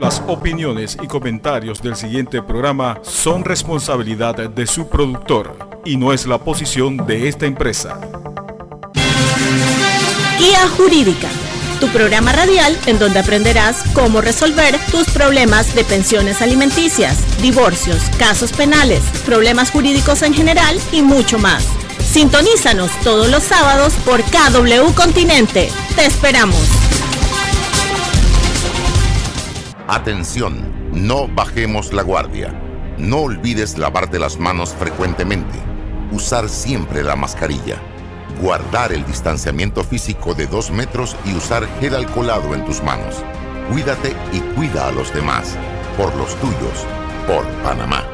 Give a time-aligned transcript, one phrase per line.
[0.00, 6.26] Las opiniones y comentarios del siguiente programa son responsabilidad de su productor y no es
[6.26, 8.00] la posición de esta empresa.
[10.38, 11.28] Guía Jurídica,
[11.80, 18.52] tu programa radial en donde aprenderás cómo resolver tus problemas de pensiones alimenticias, divorcios, casos
[18.52, 21.66] penales, problemas jurídicos en general y mucho más.
[22.10, 25.68] Sintonízanos todos los sábados por KW Continente.
[25.94, 26.79] Te esperamos.
[29.92, 32.54] Atención, no bajemos la guardia.
[32.96, 35.58] No olvides lavarte las manos frecuentemente.
[36.12, 37.82] Usar siempre la mascarilla.
[38.40, 43.16] Guardar el distanciamiento físico de dos metros y usar gel alcoholado en tus manos.
[43.72, 45.56] Cuídate y cuida a los demás.
[45.96, 46.86] Por los tuyos.
[47.26, 48.04] Por Panamá.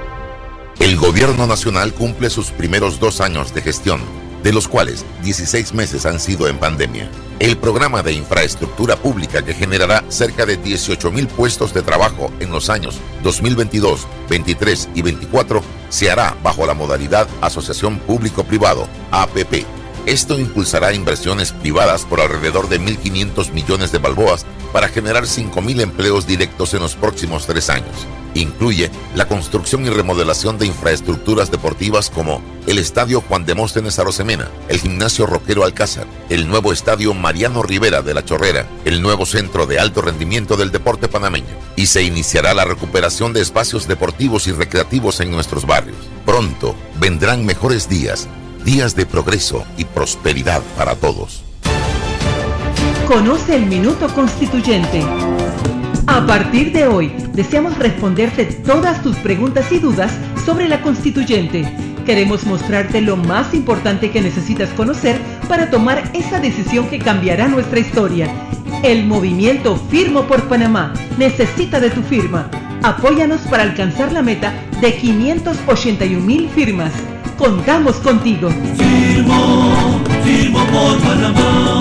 [0.80, 4.01] El gobierno nacional cumple sus primeros dos años de gestión
[4.46, 7.10] de los cuales 16 meses han sido en pandemia.
[7.41, 12.52] El programa de infraestructura pública que generará cerca de 18 mil puestos de trabajo en
[12.52, 19.66] los años 2022, 23 y 24 se hará bajo la modalidad Asociación Público-Privado, APP.
[20.07, 26.29] Esto impulsará inversiones privadas por alrededor de 1.500 millones de balboas para generar 5.000 empleos
[26.29, 28.07] directos en los próximos tres años.
[28.34, 34.79] Incluye la construcción y remodelación de infraestructuras deportivas como el Estadio Juan Demóstenes Arosemena, el
[34.79, 39.80] Gimnasio Roquero Alcázar, el nuevo Estadio Mariano Rivera de la Chorrera, el nuevo Centro de
[39.80, 41.46] Alto Rendimiento del Deporte Panameño.
[41.74, 45.99] Y se iniciará la recuperación de espacios deportivos y recreativos en nuestros barrios.
[46.24, 48.29] Pronto vendrán mejores días,
[48.66, 51.45] días de progreso y prosperidad para todos.
[53.06, 55.04] Conoce el Minuto Constituyente.
[56.09, 60.12] A partir de hoy, deseamos responderte todas tus preguntas y dudas
[60.44, 61.64] sobre la constituyente.
[62.04, 65.16] Queremos mostrarte lo más importante que necesitas conocer
[65.48, 68.28] para tomar esa decisión que cambiará nuestra historia.
[68.82, 72.50] El movimiento Firmo por Panamá necesita de tu firma.
[72.82, 76.92] Apóyanos para alcanzar la meta de 581 mil firmas.
[77.38, 78.48] Contamos contigo.
[78.76, 81.77] Firmo, firmo por Panamá.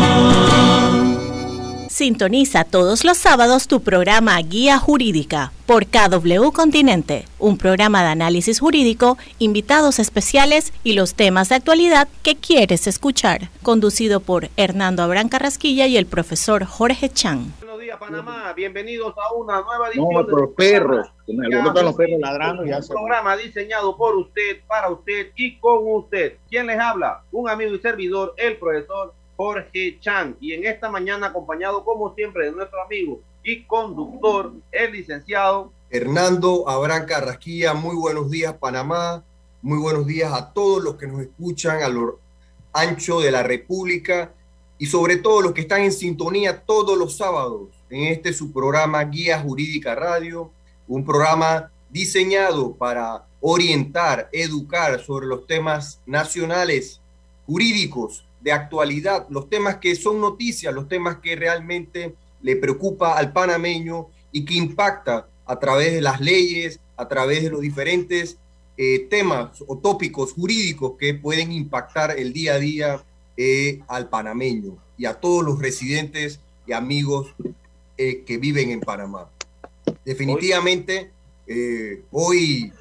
[1.90, 8.60] Sintoniza todos los sábados tu programa Guía Jurídica por KW Continente, un programa de análisis
[8.60, 15.30] jurídico, invitados especiales y los temas de actualidad que quieres escuchar, conducido por Hernando Abrán
[15.30, 17.54] Carrasquilla y el profesor Jorge Chan.
[18.00, 23.38] Panamá, bienvenidos a una nueva edición no, pero perros, los perros ladrando ya Un programa
[23.38, 26.38] diseñado por usted, para usted y con usted.
[26.50, 27.24] ¿Quién les habla?
[27.32, 30.36] Un amigo y servidor, el profesor Jorge Chan.
[30.40, 36.68] Y en esta mañana acompañado como siempre de nuestro amigo y conductor, el licenciado Hernando
[36.68, 37.74] Abraham Carrasquilla.
[37.74, 39.24] Muy buenos días Panamá.
[39.62, 42.20] Muy buenos días a todos los que nos escuchan a lo
[42.74, 44.32] ancho de la República
[44.78, 49.04] y sobre todo los que están en sintonía todos los sábados en este su programa
[49.04, 50.52] Guía Jurídica Radio,
[50.88, 57.00] un programa diseñado para orientar, educar sobre los temas nacionales
[57.46, 63.32] jurídicos de actualidad, los temas que son noticias, los temas que realmente le preocupa al
[63.32, 68.38] panameño y que impacta a través de las leyes, a través de los diferentes
[68.78, 73.04] eh, temas o tópicos jurídicos que pueden impactar el día a día
[73.38, 77.34] eh, al panameño y a todos los residentes y amigos
[77.98, 79.30] eh, que viven en Panamá.
[80.04, 81.12] Definitivamente,
[82.12, 82.72] hoy,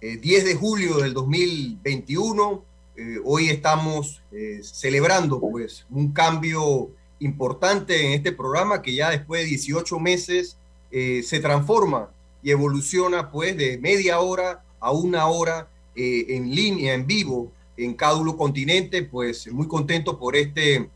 [0.00, 2.64] 10 de julio del 2021,
[3.02, 9.40] eh, hoy estamos eh, celebrando pues un cambio importante en este programa que ya después
[9.40, 10.58] de 18 meses
[10.90, 12.10] eh, se transforma
[12.42, 18.36] y evoluciona pues de media hora a una hora en línea, en vivo, en Cádulo
[18.36, 20.88] Continente, pues muy contento por este,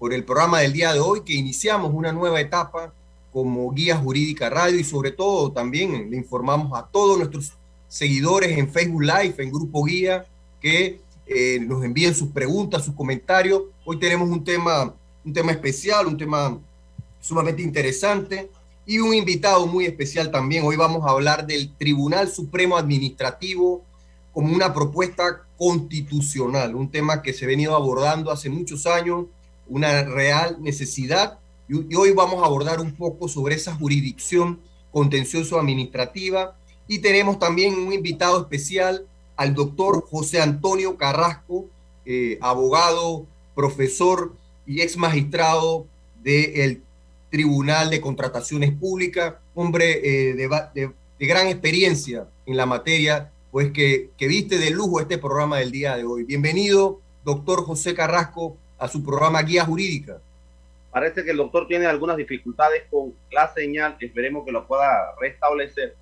[0.00, 2.90] por el programa del día de hoy, que iniciamos una nueva etapa
[3.30, 7.52] como Guía Jurídica Radio y sobre todo también le informamos a todos nuestros
[7.86, 10.24] seguidores en Facebook Live, en Grupo Guía,
[10.58, 13.64] que eh, nos envíen sus preguntas, sus comentarios.
[13.84, 16.58] Hoy tenemos un tema, un tema especial, un tema
[17.20, 18.50] sumamente interesante
[18.86, 20.64] y un invitado muy especial también.
[20.64, 23.82] Hoy vamos a hablar del Tribunal Supremo Administrativo
[24.32, 29.26] como una propuesta constitucional, un tema que se ha venido abordando hace muchos años,
[29.70, 31.38] una real necesidad.
[31.68, 34.60] Y, hoy vamos a abordar un poco sobre esa jurisdicción
[34.92, 36.56] contencioso administrativa.
[36.86, 39.06] Y tenemos también un invitado especial,
[39.36, 41.66] al doctor José Antonio Carrasco,
[42.04, 43.24] eh, abogado,
[43.54, 44.34] profesor
[44.66, 45.86] y ex magistrado
[46.22, 46.82] del
[47.30, 50.92] Tribunal de Contrataciones Públicas, hombre eh, de,
[51.26, 55.96] gran experiencia en la materia, pues que, que viste de lujo este programa del día
[55.96, 56.24] de hoy.
[56.24, 60.18] Bienvenido, doctor José Carrasco, a su programa Guía Jurídica.
[60.90, 63.96] Parece que el doctor tiene algunas dificultades con la señal.
[64.00, 65.94] Esperemos que lo pueda restablecer.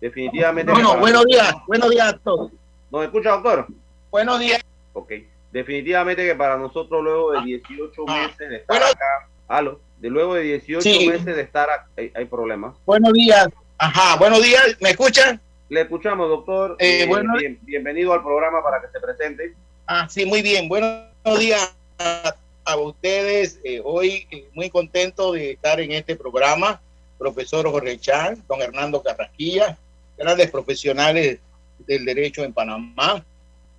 [0.00, 0.72] Definitivamente.
[0.72, 1.54] Bueno, buenos días.
[1.68, 2.50] Buenos días a todos.
[2.90, 3.66] ¿Nos escucha, doctor?
[4.10, 4.60] Buenos días.
[4.92, 5.12] Ok.
[5.52, 8.26] Definitivamente que para nosotros, luego de 18 Ah.
[8.26, 11.08] meses de estar acá, aló, de luego de 18 Sí.
[11.08, 12.74] meses de estar acá, hay, hay problemas.
[12.84, 13.48] Buenos días.
[13.78, 14.76] Ajá, buenos días.
[14.80, 15.40] ¿Me escuchan?
[15.68, 16.76] Le escuchamos, doctor.
[16.80, 17.34] Eh, Eh, bueno.
[17.38, 19.54] bien- bienvenido al programa para que se presente.
[19.86, 20.68] Ah, sí, muy bien.
[20.68, 21.04] Buenos
[21.38, 23.60] días a, ustedes.
[23.64, 26.80] Eh, hoy eh, muy contento de estar en este programa.
[27.18, 29.78] Profesor Jorge Chan, don Hernando Carrasquilla,
[30.18, 31.38] grandes profesionales
[31.86, 33.24] del derecho en Panamá.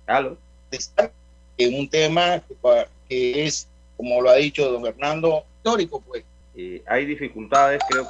[0.06, 0.36] Aló.
[0.70, 1.10] Están
[1.58, 2.42] en un tema
[3.08, 6.24] que es, como lo ha dicho don Hernando, histórico, pues.
[6.56, 8.08] Eh, hay dificultades, creo.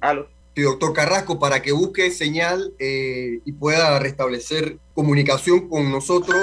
[0.00, 0.28] Aló.
[0.56, 6.36] Sí, doctor Carrasco, para que busque señal eh, y pueda restablecer comunicación con nosotros.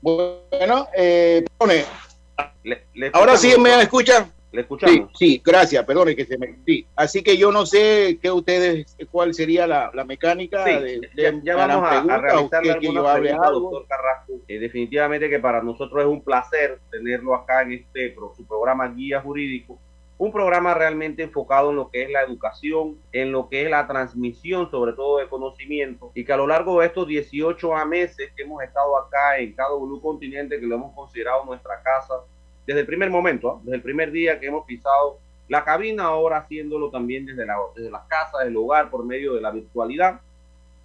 [0.00, 1.84] Bueno, eh, perdone,
[2.64, 4.32] Le- le ahora sí me escuchan.
[4.52, 5.10] Le Sí, escuchamos.
[5.16, 6.56] sí, gracias, perdone que se me...
[6.66, 11.00] Sí, así que yo no sé qué ustedes, cuál sería la, la mecánica Sí, de...
[11.14, 14.32] de- ya vamos a, a realizarle que yo algunas preguntas, doctor Carrasco.
[14.48, 19.20] Eh, definitivamente que para nosotros es un placer tenerlo acá en este su programa Guía
[19.20, 19.78] Jurídico.
[20.20, 23.86] Un programa realmente enfocado en lo que es la educación, en lo que es la
[23.86, 28.30] transmisión, sobre todo de conocimiento, y que a lo largo de estos 18 a meses
[28.36, 32.16] que hemos estado acá en cada Blue Continente, que lo hemos considerado nuestra casa,
[32.66, 33.60] desde el primer momento, ¿ah?
[33.62, 35.16] desde el primer día que hemos pisado
[35.48, 39.40] la cabina, ahora haciéndolo también desde, la, desde las casas, del hogar, por medio de
[39.40, 40.20] la virtualidad,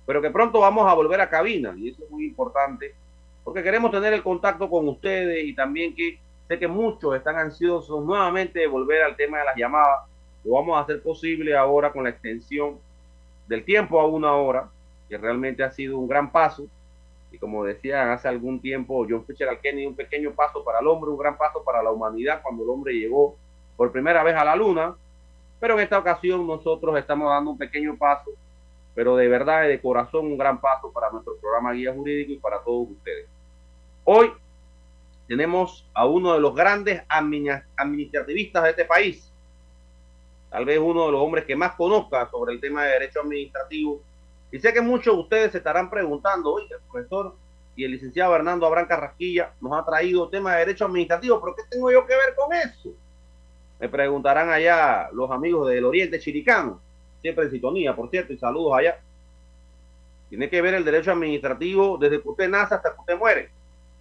[0.05, 2.95] pero que pronto vamos a volver a cabina, y eso es muy importante,
[3.43, 8.03] porque queremos tener el contacto con ustedes y también que sé que muchos están ansiosos
[8.03, 10.01] nuevamente de volver al tema de las llamadas,
[10.43, 12.77] lo vamos a hacer posible ahora con la extensión
[13.47, 14.69] del tiempo a una hora,
[15.09, 16.67] que realmente ha sido un gran paso,
[17.31, 21.11] y como decía hace algún tiempo John Fisher Kennedy, un pequeño paso para el hombre,
[21.11, 23.35] un gran paso para la humanidad cuando el hombre llegó
[23.75, 24.95] por primera vez a la luna,
[25.59, 28.31] pero en esta ocasión nosotros estamos dando un pequeño paso,
[28.93, 32.37] pero de verdad y de corazón un gran paso para nuestro programa Guía Jurídico y
[32.37, 33.27] para todos ustedes.
[34.05, 34.31] Hoy
[35.27, 39.31] tenemos a uno de los grandes admini- administrativistas de este país,
[40.49, 44.01] tal vez uno de los hombres que más conozca sobre el tema de derecho administrativo.
[44.51, 47.35] Y sé que muchos de ustedes se estarán preguntando, oye, el profesor
[47.75, 51.63] y el licenciado Hernando Abrán Carrasquilla nos ha traído tema de derecho administrativo, pero ¿qué
[51.69, 52.89] tengo yo que ver con eso?
[53.79, 56.79] Me preguntarán allá los amigos del Oriente Chiricano,
[57.21, 58.97] siempre en sintonía, por cierto, y saludos allá.
[60.29, 63.49] Tiene que ver el derecho administrativo desde que usted nace hasta que usted muere.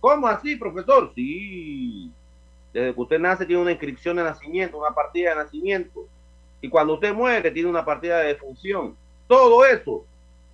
[0.04, 1.12] ¿Cómo así, profesor?
[1.14, 2.12] Sí.
[2.74, 6.06] Desde que usted nace tiene una inscripción de nacimiento, una partida de nacimiento.
[6.60, 8.94] Y cuando usted muere tiene una partida de defunción.
[9.26, 10.04] Todo eso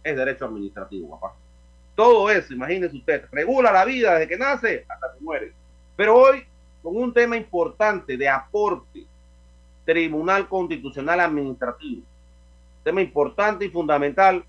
[0.05, 1.35] es derecho administrativo, papá.
[1.97, 5.53] Todo eso, imagínese usted, regula la vida desde que nace hasta que muere.
[5.97, 6.45] Pero hoy,
[6.81, 9.05] con un tema importante de aporte,
[9.85, 12.03] Tribunal Constitucional Administrativo.
[12.85, 14.45] Tema importante y fundamental.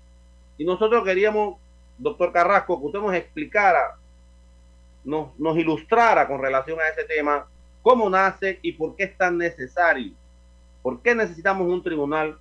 [0.56, 1.56] Y nosotros queríamos,
[1.98, 3.96] doctor Carrasco, que usted nos explicara,
[5.04, 7.46] nos, nos ilustrara con relación a ese tema,
[7.82, 10.12] cómo nace y por qué es tan necesario.
[10.82, 12.36] ¿Por qué necesitamos un tribunal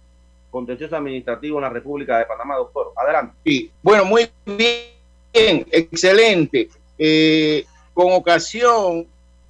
[0.49, 2.91] contencioso administrativo en la República de Panamá, doctor?
[2.95, 3.35] Adelante.
[3.45, 6.69] Sí, bueno, muy bien, excelente.
[6.97, 9.07] Eh, con ocasión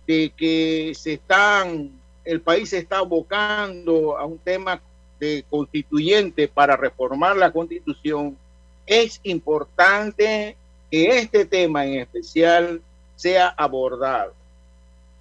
[0.08, 1.92] de que se están,
[2.26, 4.82] el país se está abocando a un tema
[5.20, 8.38] de constituyente para reformar la constitución,
[8.86, 10.58] es importante
[10.90, 12.82] que este tema en especial
[13.22, 14.34] sea abordado.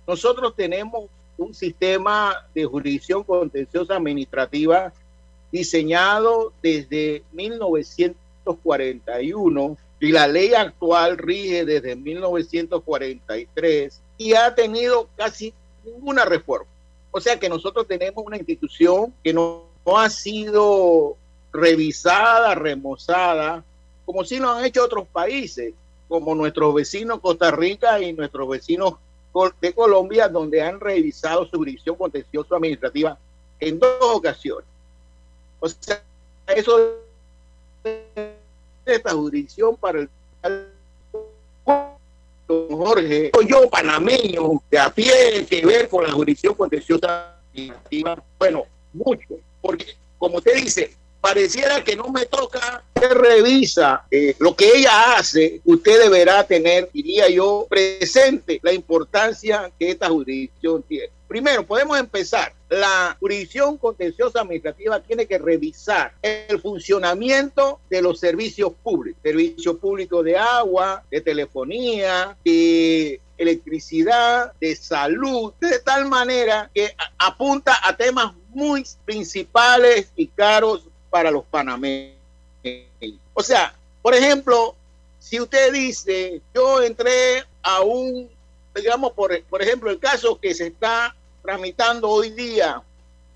[0.06, 4.90] Nosotros tenemos un sistema de jurisdicción contenciosa administrativa
[5.52, 15.52] diseñado desde 1941 y la ley actual rige desde 1943 y ha tenido casi
[15.84, 16.70] ninguna reforma.
[17.10, 21.18] O sea que nosotros tenemos una institución que no, no ha sido
[21.52, 23.62] revisada, remozada,
[24.06, 25.74] como si lo han hecho otros países,
[26.10, 28.94] como nuestros vecinos Costa Rica y nuestros vecinos
[29.60, 33.16] de Colombia, donde han revisado su jurisdicción contenciosa administrativa
[33.60, 34.66] en dos ocasiones.
[35.60, 36.02] O sea,
[36.48, 36.96] eso
[38.84, 40.68] esta jurisdicción para el
[42.48, 49.36] Jorge, yo panameño, de a pie, que ver con la jurisdicción contenciosa administrativa, bueno, mucho,
[49.62, 55.16] porque como usted dice, pareciera que no me toca, usted revisa eh, lo que ella
[55.16, 61.10] hace, usted deberá tener, diría yo, presente la importancia que esta jurisdicción tiene.
[61.30, 62.52] Primero, podemos empezar.
[62.68, 70.22] La jurisdicción contenciosa administrativa tiene que revisar el funcionamiento de los servicios públicos, servicio público
[70.22, 78.34] de agua, de telefonía, de electricidad, de salud, de tal manera que apunta a temas
[78.48, 82.16] muy principales y caros para los panameños.
[83.34, 84.74] O sea, por ejemplo,
[85.18, 88.28] si usted dice, yo entré a un,
[88.74, 92.82] digamos, por, por ejemplo, el caso que se está tramitando hoy día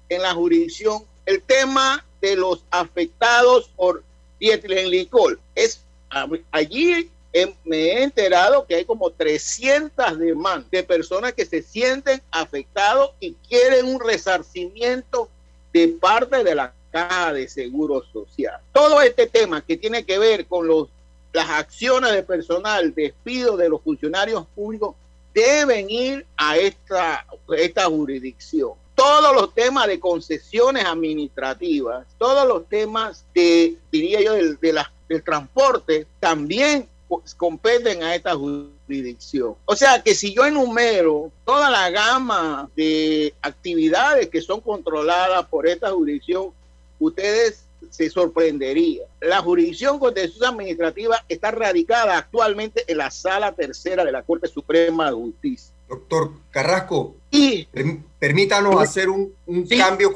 [0.08, 4.02] en la jurisdicción, el tema de los afectados por
[4.38, 5.38] dietilenglicol.
[5.54, 5.80] Es
[6.52, 7.10] allí
[7.64, 13.34] me he enterado que hay como 300 demandas de personas que se sienten afectados y
[13.48, 15.28] quieren un resarcimiento
[15.72, 18.60] de parte de la caja de seguro social.
[18.72, 20.88] Todo este tema que tiene que ver con los,
[21.32, 24.94] las acciones de personal, despido de los funcionarios públicos,
[25.34, 27.26] deben ir a esta,
[27.58, 28.70] esta jurisdicción.
[28.94, 35.22] Todos los temas de concesiones administrativas, todos los temas de, diría yo, del, de del
[35.24, 36.88] transporte, también
[37.36, 39.56] competen a esta jurisdicción.
[39.64, 45.66] O sea que si yo enumero toda la gama de actividades que son controladas por
[45.66, 46.52] esta jurisdicción,
[47.06, 49.06] ustedes se sorprenderían.
[49.20, 55.06] La jurisdicción contenciosa administrativa está radicada actualmente en la sala tercera de la Corte Suprema
[55.06, 55.72] de Justicia.
[55.88, 57.68] Doctor Carrasco, y,
[58.18, 59.34] permítanos hacer un,
[59.78, 60.12] cambio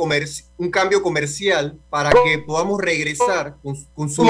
[0.57, 3.77] un cambio comercial para que podamos regresar con,
[4.09, 4.25] su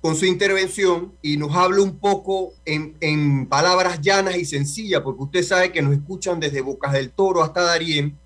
[0.00, 5.42] con su intervención y nos hable un poco en, palabras llanas y sencillas, porque usted
[5.42, 8.16] sabe que nos escuchan desde Bocas del Toro hasta Darien.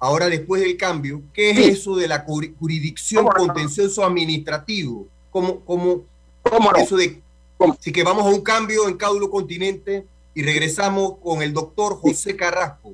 [0.00, 2.24] Ahora, después del cambio, ¿qué es eso de la
[2.58, 5.06] jurisdicción contencioso administrativo?
[5.30, 6.04] ¿Cómo, cómo,
[6.42, 7.20] ¿Cómo eso de
[7.68, 12.34] Así que vamos a un cambio en Cáulo Continente y regresamos con el doctor José
[12.34, 12.92] Carrasco.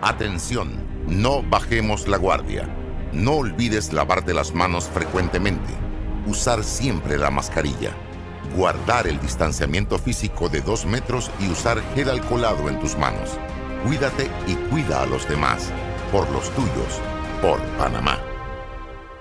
[0.00, 0.70] Atención,
[1.08, 2.68] no bajemos la guardia.
[3.12, 5.72] No olvides lavarte las manos frecuentemente.
[6.28, 7.96] Usar siempre la mascarilla.
[8.56, 13.30] Guardar el distanciamiento físico de dos metros y usar gel alcoholado en tus manos.
[13.84, 15.72] Cuídate y cuida a los demás.
[16.12, 17.00] Por los tuyos.
[17.42, 18.18] Por Panamá.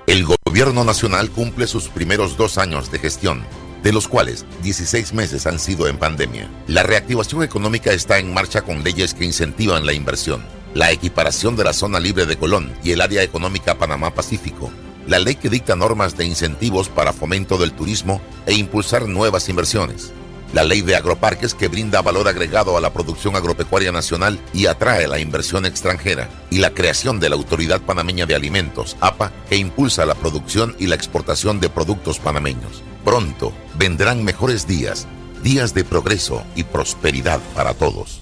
[0.08, 3.44] El gobierno nacional cumple sus primeros dos años de gestión
[3.84, 6.50] de los cuales 16 meses han sido en pandemia.
[6.68, 11.64] La reactivación económica está en marcha con leyes que incentivan la inversión, la equiparación de
[11.64, 14.72] la zona libre de Colón y el área económica Panamá-Pacífico,
[15.08, 20.12] la ley que dicta normas de incentivos para fomento del turismo e impulsar nuevas inversiones,
[20.54, 25.08] la ley de agroparques que brinda valor agregado a la producción agropecuaria nacional y atrae
[25.08, 30.06] la inversión extranjera, y la creación de la Autoridad Panameña de Alimentos, APA, que impulsa
[30.06, 32.82] la producción y la exportación de productos panameños.
[33.04, 35.08] Pronto vendrán mejores días,
[35.44, 38.22] días de progreso y prosperidad para todos.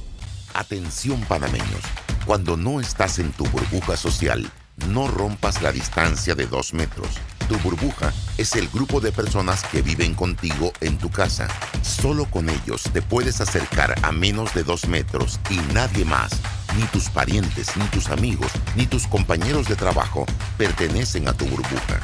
[0.53, 1.81] Atención panameños,
[2.25, 4.49] cuando no estás en tu burbuja social,
[4.89, 7.07] no rompas la distancia de dos metros.
[7.47, 11.47] Tu burbuja es el grupo de personas que viven contigo en tu casa.
[11.83, 16.31] Solo con ellos te puedes acercar a menos de dos metros y nadie más,
[16.75, 20.25] ni tus parientes, ni tus amigos, ni tus compañeros de trabajo
[20.57, 21.99] pertenecen a tu burbuja.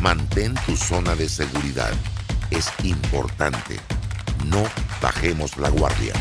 [0.00, 1.92] Mantén tu zona de seguridad.
[2.50, 3.78] Es importante.
[4.46, 4.62] No
[5.02, 6.14] bajemos la guardia.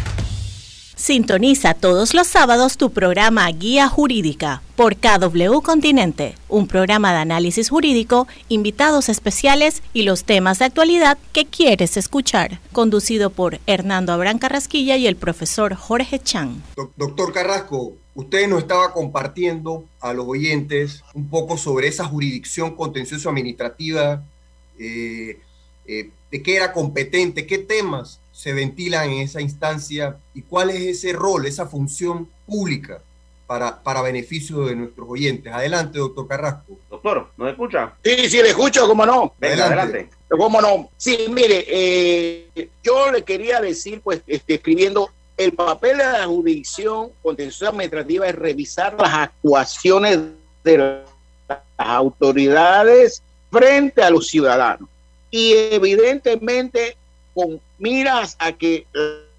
[0.95, 7.69] Sintoniza todos los sábados tu programa Guía Jurídica por KW Continente, un programa de análisis
[7.69, 14.37] jurídico, invitados especiales y los temas de actualidad que quieres escuchar, conducido por Hernando Abrán
[14.37, 16.61] Carrasquilla y el profesor Jorge Chan.
[16.95, 23.29] Doctor Carrasco, Usted nos estaba compartiendo a los oyentes un poco sobre esa jurisdicción contencioso
[23.29, 24.23] administrativa,
[24.77, 25.39] eh,
[25.87, 30.81] eh, de qué era competente, qué temas se ventilan en esa instancia y cuál es
[30.81, 33.01] ese rol, esa función pública
[33.45, 35.53] para, para beneficio de nuestros oyentes.
[35.53, 36.77] Adelante, doctor Carrasco.
[36.89, 37.93] Doctor, ¿nos escucha?
[38.03, 39.33] Sí, sí, le escucho, cómo no.
[39.37, 40.09] Venga, adelante.
[40.27, 40.89] ¿Cómo no?
[40.97, 47.11] Sí, mire, eh, yo le quería decir, pues, este, escribiendo el papel de la jurisdicción
[47.21, 50.19] contenciosa administrativa es revisar las actuaciones
[50.63, 50.77] de
[51.47, 53.21] las autoridades
[53.51, 54.89] frente a los ciudadanos.
[55.29, 56.97] Y evidentemente
[57.33, 58.85] con miras a que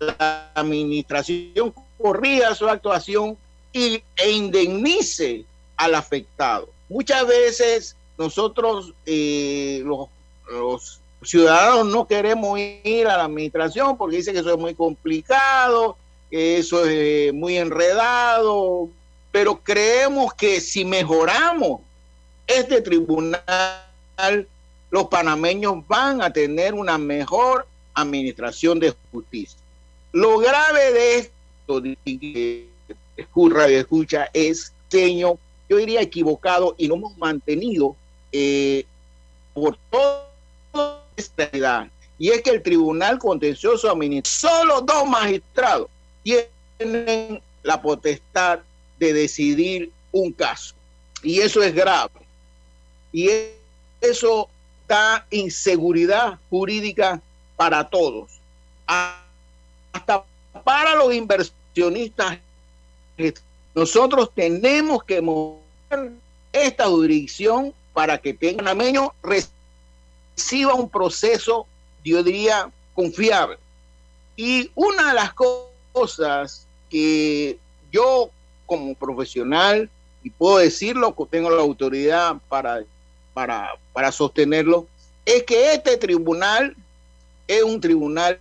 [0.01, 3.37] la administración corrija su actuación
[3.73, 5.45] y, e indemnice
[5.77, 6.69] al afectado.
[6.89, 10.09] Muchas veces nosotros, eh, los,
[10.51, 15.97] los ciudadanos no queremos ir a la administración porque dice que eso es muy complicado,
[16.31, 18.89] que eso es eh, muy enredado,
[19.33, 21.81] pero creemos que si mejoramos
[22.47, 23.39] este tribunal,
[24.91, 29.59] los panameños van a tener una mejor administración de justicia.
[30.13, 32.69] Lo grave de esto, que
[33.17, 37.97] y escucha, es, señor, yo diría equivocado y no hemos mantenido
[38.33, 38.85] eh,
[39.55, 40.25] por todo
[42.19, 45.89] y es que el Tribunal Contencioso Administrativo, solo dos magistrados
[46.23, 48.61] tienen la potestad
[48.99, 50.75] de decidir un caso.
[51.23, 52.11] Y eso es grave.
[53.13, 53.31] Y
[54.01, 54.49] eso
[54.87, 57.21] da inseguridad jurídica
[57.57, 58.31] para todos,
[58.87, 60.25] hasta
[60.65, 62.39] para los inversionistas.
[63.75, 66.13] Nosotros tenemos que mover
[66.53, 71.67] esta jurisdicción para que Panameño reciba un proceso,
[72.05, 73.59] yo diría, confiable.
[74.37, 77.59] Y una de las cosas que
[77.93, 78.31] yo
[78.67, 79.89] como profesional,
[80.23, 82.83] y puedo decirlo, que tengo la autoridad para,
[83.33, 84.87] para, para sostenerlo,
[85.25, 86.77] es que este tribunal
[87.47, 88.39] es un tribunal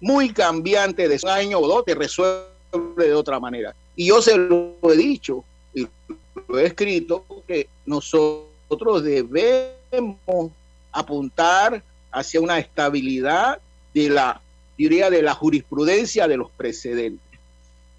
[0.00, 2.46] muy cambiante de un año o dos, te resuelve
[2.96, 3.74] de otra manera.
[3.94, 5.86] Y yo se lo he dicho y
[6.48, 10.50] lo he escrito, que nosotros debemos
[10.90, 13.58] apuntar hacia una estabilidad
[13.94, 14.40] de la,
[14.76, 17.38] diría, de la jurisprudencia de los precedentes.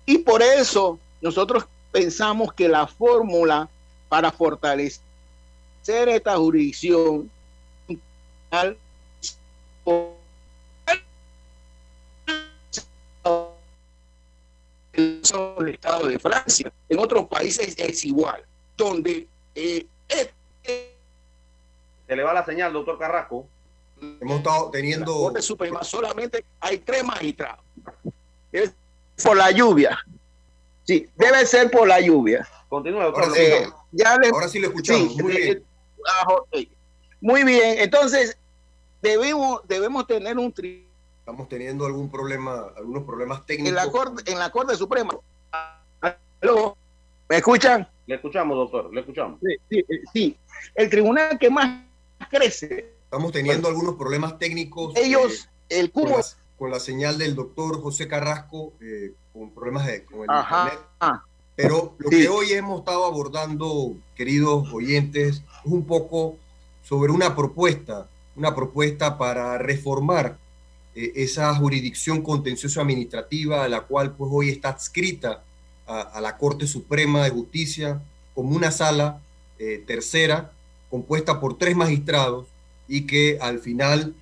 [0.05, 3.69] Y por eso nosotros pensamos que la fórmula
[4.09, 4.99] para fortalecer
[5.87, 7.29] esta jurisdicción
[14.93, 16.71] el Estado de Francia.
[16.89, 18.43] En otros países es igual,
[18.77, 19.85] donde eh,
[22.07, 23.47] se le va la señal, doctor Carrasco.
[24.19, 25.11] Hemos estado teniendo.
[25.13, 27.59] La Corte Suprema solamente hay tres magistrados.
[28.51, 28.73] Es
[29.23, 29.97] por la lluvia.
[30.85, 32.45] Sí, debe ser por la lluvia.
[32.67, 33.23] Continúa, doctor.
[33.25, 35.13] Ahora, Eh, ya le- ahora sí lo escuchamos.
[35.15, 35.63] Sí, Muy bien.
[36.07, 36.35] ah.
[37.21, 37.79] Muy bien.
[37.79, 38.37] Entonces,
[39.03, 40.87] debemos, debemos tener un tri
[41.19, 43.73] Estamos teniendo algún problema, algunos problemas en técnicos.
[43.73, 45.13] la Corte, en la Corte Suprema.
[46.41, 46.75] ¿Aló?
[47.29, 47.87] ¿Me escuchan?
[48.07, 49.39] Le escuchamos, doctor, le escuchamos.
[49.41, 50.37] Sí, sí, eh, sí.
[50.75, 51.83] El tribunal que más
[52.29, 54.93] crece, Estamos teniendo algunos problemas técnicos.
[54.97, 56.17] ellos, el eh, con, cubo.
[56.17, 56.23] la,
[56.57, 60.79] con la señal del doctor José Carrasco, eh, con problemas de, con el internet.
[60.99, 61.23] Ajá.
[61.55, 62.17] Pero lo Sí.
[62.23, 66.35] que hoy hemos estado abordando, queridos oyentes, es un poco
[66.83, 70.37] sobre una propuesta, una propuesta para reformar
[70.95, 75.43] eh, esa jurisdicción contencioso administrativa a la cual pues hoy está adscrita
[75.85, 78.01] a, la Corte Suprema de Justicia
[78.33, 79.21] como una sala
[79.59, 80.51] eh, tercera
[80.89, 82.47] compuesta por tres magistrados
[82.87, 84.15] y que al final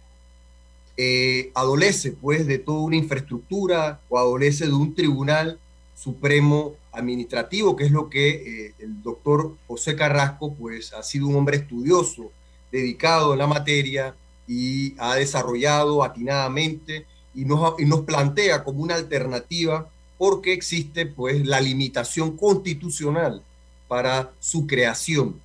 [0.98, 5.60] eh, adolece pues de toda una infraestructura o adolece de un tribunal
[5.96, 11.58] supremo administrativo, que es lo que el doctor José Carrasco pues ha sido un hombre
[11.58, 12.32] estudioso,
[12.72, 14.16] dedicado en la materia
[14.48, 21.46] y ha desarrollado atinadamente y nos, y nos plantea como una alternativa porque existe pues
[21.46, 23.42] la limitación constitucional
[23.88, 25.40] para su creación.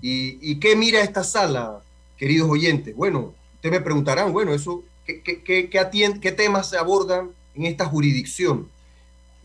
[0.00, 1.82] ¿Y, qué mira esta sala,
[2.16, 2.94] queridos oyentes?
[2.94, 7.30] Bueno, ustedes me preguntarán, bueno, eso, ¿qué, qué, qué, qué atiende, ¿qué temas se abordan
[7.54, 8.68] en esta jurisdicción?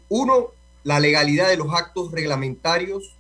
[0.10, 0.48] Uno,
[0.84, 3.16] la legalidad de los actos reglamentarios,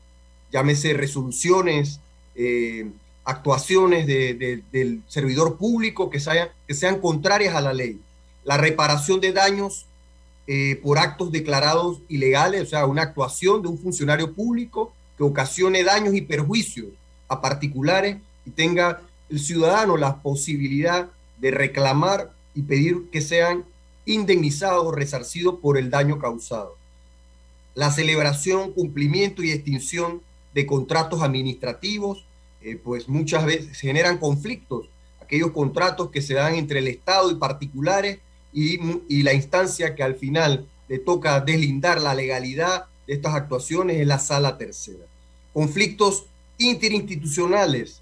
[0.52, 2.00] llámese resoluciones,
[2.36, 2.89] eh,
[3.26, 8.00] actuaciones de, de, del servidor público que sean, que sean contrarias a la ley.
[8.44, 9.86] La reparación de daños
[10.46, 15.86] eh, por actos declarados ilegales, o sea, una actuación de un funcionario público que ocasione
[15.86, 16.88] daños y perjuicios
[17.30, 21.10] a particulares y tenga el ciudadano la posibilidad
[21.40, 23.64] de reclamar y pedir que sean
[24.06, 26.76] indemnizados o resarcidos por el daño causado.
[27.74, 30.22] La celebración, cumplimiento y extinción
[30.54, 32.26] de contratos administrativos,
[32.63, 34.88] eh, pues muchas veces generan conflictos,
[35.21, 38.19] aquellos contratos que se dan entre el Estado y particulares
[38.54, 38.78] y,
[39.23, 44.19] la instancia que al final le toca deslindar la legalidad de estas actuaciones es la
[44.19, 45.06] sala tercera.
[45.52, 46.26] Conflictos
[46.58, 48.02] interinstitucionales,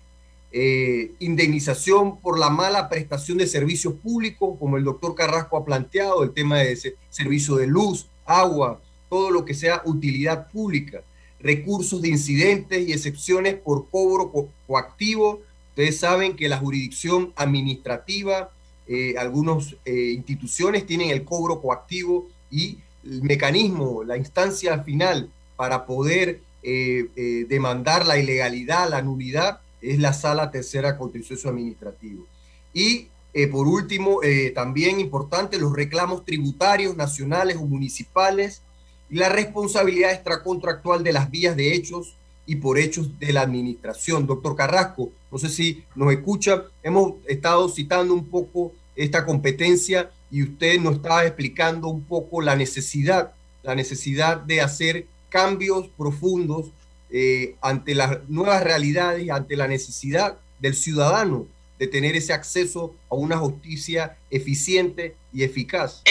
[0.52, 6.24] eh, indemnización por la mala prestación de servicios públicos, como el doctor Carrasco ha planteado,
[6.24, 11.02] el tema de ese servicio de luz, agua, todo lo que sea utilidad pública,
[11.44, 15.42] recursos de incidentes y excepciones por cobro co coactivo.
[15.70, 18.52] Ustedes saben que la jurisdicción administrativa,
[18.88, 25.86] eh, algunas eh, instituciones tienen el cobro coactivo y el mecanismo, la instancia final para
[25.86, 32.28] poder eh, demandar la ilegalidad, la nulidad, es la sala tercera contencioso administrativo.
[32.74, 33.08] Y
[33.50, 34.20] por último,
[34.54, 38.62] también importante, los reclamos tributarios nacionales o municipales
[39.12, 44.26] la responsabilidad extracontractual de las vías de hechos y por hechos de la administración.
[44.26, 50.44] Doctor Carrasco, no sé si nos escucha, hemos estado citando un poco esta competencia y
[50.44, 56.72] usted nos estaba explicando un poco la necesidad, la necesidad de hacer cambios profundos
[57.10, 61.48] eh, ante las nuevas realidades, ante la necesidad del ciudadano
[61.78, 66.04] de tener ese acceso a una justicia eficiente y eficaz.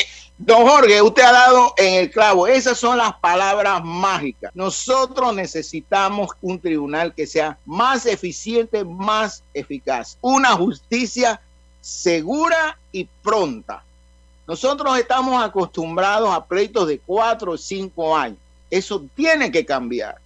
[0.42, 4.50] Don Jorge, usted ha dado en el clavo, esas son las palabras mágicas.
[4.54, 11.42] Nosotros necesitamos un tribunal que sea más eficiente, más eficaz, una justicia
[11.82, 13.84] segura y pronta.
[14.46, 18.38] Nosotros estamos acostumbrados a pleitos de cuatro o cinco años.
[18.70, 20.16] Eso tiene que cambiar.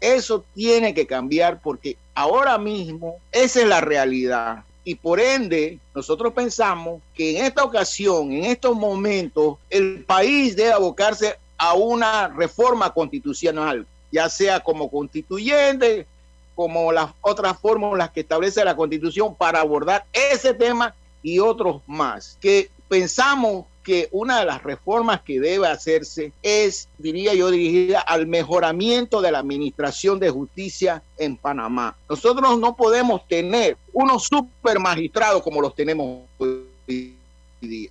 [0.00, 4.64] Eso tiene que cambiar porque ahora mismo esa es la realidad.
[4.84, 10.72] Y por ende, nosotros pensamos que en esta ocasión, en estos momentos, el país debe
[10.72, 16.06] abocarse a una reforma constitucional, ya sea como constituyente,
[16.54, 22.36] como las otras fórmulas que establece la constitución para abordar ese tema y otros más,
[22.40, 28.26] que pensamos que una de las reformas que debe hacerse es, diría yo, dirigida al
[28.26, 31.96] mejoramiento de la administración de justicia en Panamá.
[32.08, 37.14] Nosotros no podemos tener unos super magistrados como los tenemos hoy
[37.60, 37.90] día.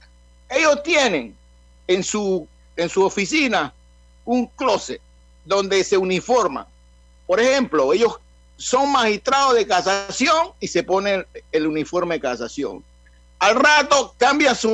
[0.49, 1.35] Ellos tienen
[1.87, 3.73] en su, en su oficina
[4.25, 4.99] un closet
[5.45, 6.65] donde se uniforman.
[7.27, 8.19] Por ejemplo, ellos
[8.57, 12.83] son magistrados de casación y se ponen el uniforme de casación
[13.43, 14.73] al rato cambia su,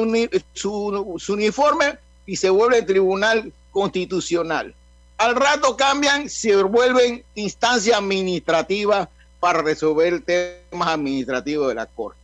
[1.30, 4.76] uniforme y se vuelve tribunal constitucional.
[5.18, 12.20] Al rato cambian, se vuelven instancia administrativa para resolver temas administrativos de la Corte.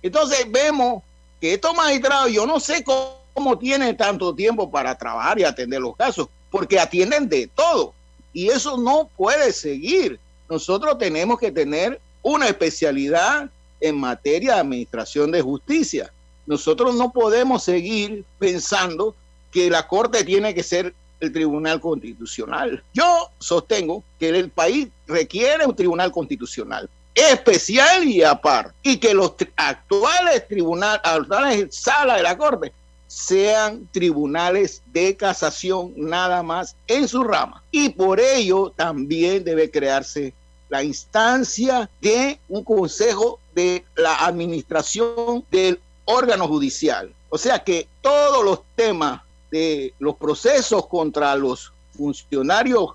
[0.00, 1.02] Entonces vemos
[1.40, 5.80] que estos magistrados, yo no sé cómo, cómo tienen tanto tiempo para trabajar y atender
[5.80, 7.92] los casos, porque atienden de todo.
[8.32, 10.20] Y eso no puede seguir.
[10.48, 16.12] Nosotros tenemos que tener una especialidad en materia de administración de justicia.
[16.46, 19.14] Nosotros no podemos seguir pensando
[19.50, 22.82] que la Corte tiene que ser el Tribunal Constitucional.
[22.94, 26.88] Yo sostengo que el país requiere un Tribunal Constitucional
[27.18, 32.72] especial y aparte, y que los actuales tribunales, actuales salas de la Corte
[33.08, 37.62] sean tribunales de casación nada más en su rama.
[37.70, 40.34] Y por ello también debe crearse
[40.68, 47.12] la instancia de un consejo de la administración del órgano judicial.
[47.30, 52.90] O sea que todos los temas de los procesos contra los funcionarios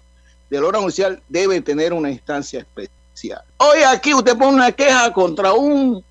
[0.50, 3.42] del órgano judicial deben tener una instancia especial.
[3.58, 6.04] Hoy aquí usted pone una queja contra un,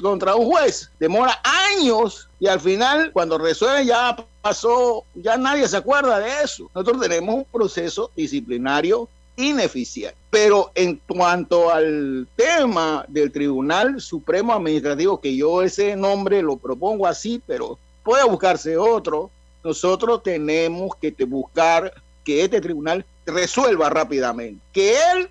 [0.00, 5.76] contra un juez, demora años y al final cuando resuelve ya pasó, ya nadie se
[5.76, 6.70] acuerda de eso.
[6.74, 10.16] Nosotros tenemos un proceso disciplinario ineficiente.
[10.30, 17.06] Pero en cuanto al tema del Tribunal Supremo Administrativo, que yo ese nombre lo propongo
[17.06, 19.30] así, pero puede buscarse otro,
[19.62, 21.92] nosotros tenemos que buscar
[22.24, 25.30] que este tribunal resuelva rápidamente, que él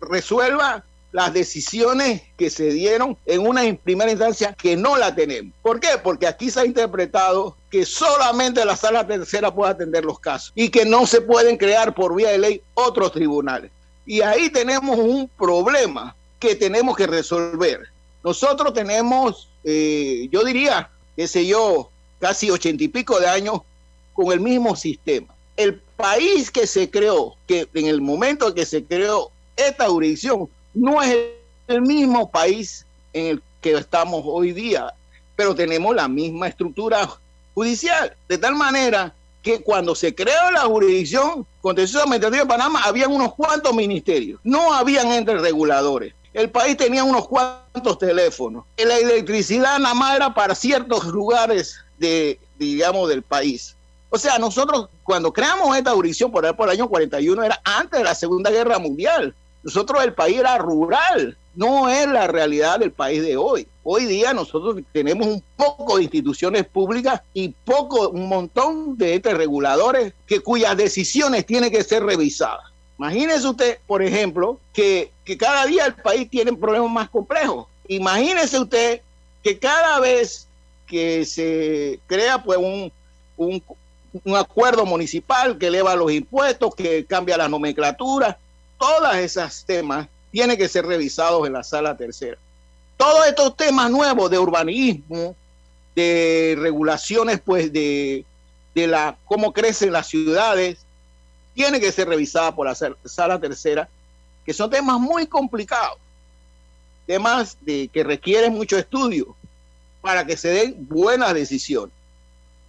[0.00, 5.52] resuelva las decisiones que se dieron en una primera instancia que no la tenemos.
[5.62, 5.90] ¿Por qué?
[6.02, 10.70] Porque aquí se ha interpretado que solamente la sala tercera puede atender los casos y
[10.70, 13.70] que no se pueden crear por vía de ley otros tribunales.
[14.04, 17.82] Y ahí tenemos un problema que tenemos que resolver.
[18.24, 23.60] Nosotros tenemos, eh, yo diría, qué sé yo, casi ochenta y pico de años
[24.14, 25.32] con el mismo sistema.
[25.56, 31.02] El país que se creó, que en el momento que se creó esta jurisdicción, no
[31.02, 31.16] es
[31.68, 34.92] el mismo país en el que estamos hoy día,
[35.36, 37.08] pero tenemos la misma estructura
[37.54, 43.12] judicial, de tal manera que cuando se creó la jurisdicción contencioso administrativa de Panamá, habían
[43.12, 46.14] unos cuantos ministerios, no habían entre reguladores.
[46.32, 48.64] El país tenía unos cuantos teléfonos.
[48.76, 53.76] La electricidad nada más era para ciertos lugares de, digamos, del país.
[54.10, 58.04] O sea, nosotros cuando creamos esta jurisdicción por, por el año 41 era antes de
[58.04, 59.34] la Segunda Guerra Mundial.
[59.64, 63.66] Nosotros el país era rural, no es la realidad del país de hoy.
[63.82, 69.34] Hoy día nosotros tenemos un poco de instituciones públicas y poco, un montón de entes
[69.34, 72.64] reguladores que cuyas decisiones tienen que ser revisadas.
[72.98, 77.66] Imagínese usted, por ejemplo, que, que cada día el país tiene problemas más complejos.
[77.88, 79.00] Imagínese usted
[79.42, 80.46] que cada vez
[80.86, 82.92] que se crea pues un,
[83.38, 83.62] un,
[84.24, 88.38] un acuerdo municipal que eleva los impuestos, que cambia la nomenclatura,
[88.84, 92.36] todos esos temas tienen que ser revisados en la sala tercera.
[92.98, 95.34] Todos estos temas nuevos de urbanismo,
[95.96, 98.24] de regulaciones, pues de,
[98.74, 100.78] de la cómo crecen las ciudades,
[101.54, 103.88] tienen que ser revisadas por la sala tercera,
[104.44, 105.98] que son temas muy complicados,
[107.06, 109.34] temas de, que requieren mucho estudio
[110.02, 111.94] para que se den buenas decisiones.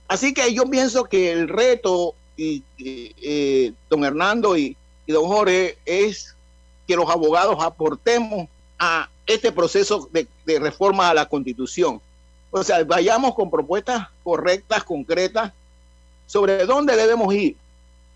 [0.08, 5.78] Así que yo pienso que el reto, y, eh, don Hernando y, y don Jorge,
[5.86, 6.36] es
[6.88, 12.02] que los abogados aportemos a este proceso de, de reforma a la constitución.
[12.52, 15.52] O sea, vayamos con propuestas correctas, concretas,
[16.28, 17.56] sobre dónde debemos ir,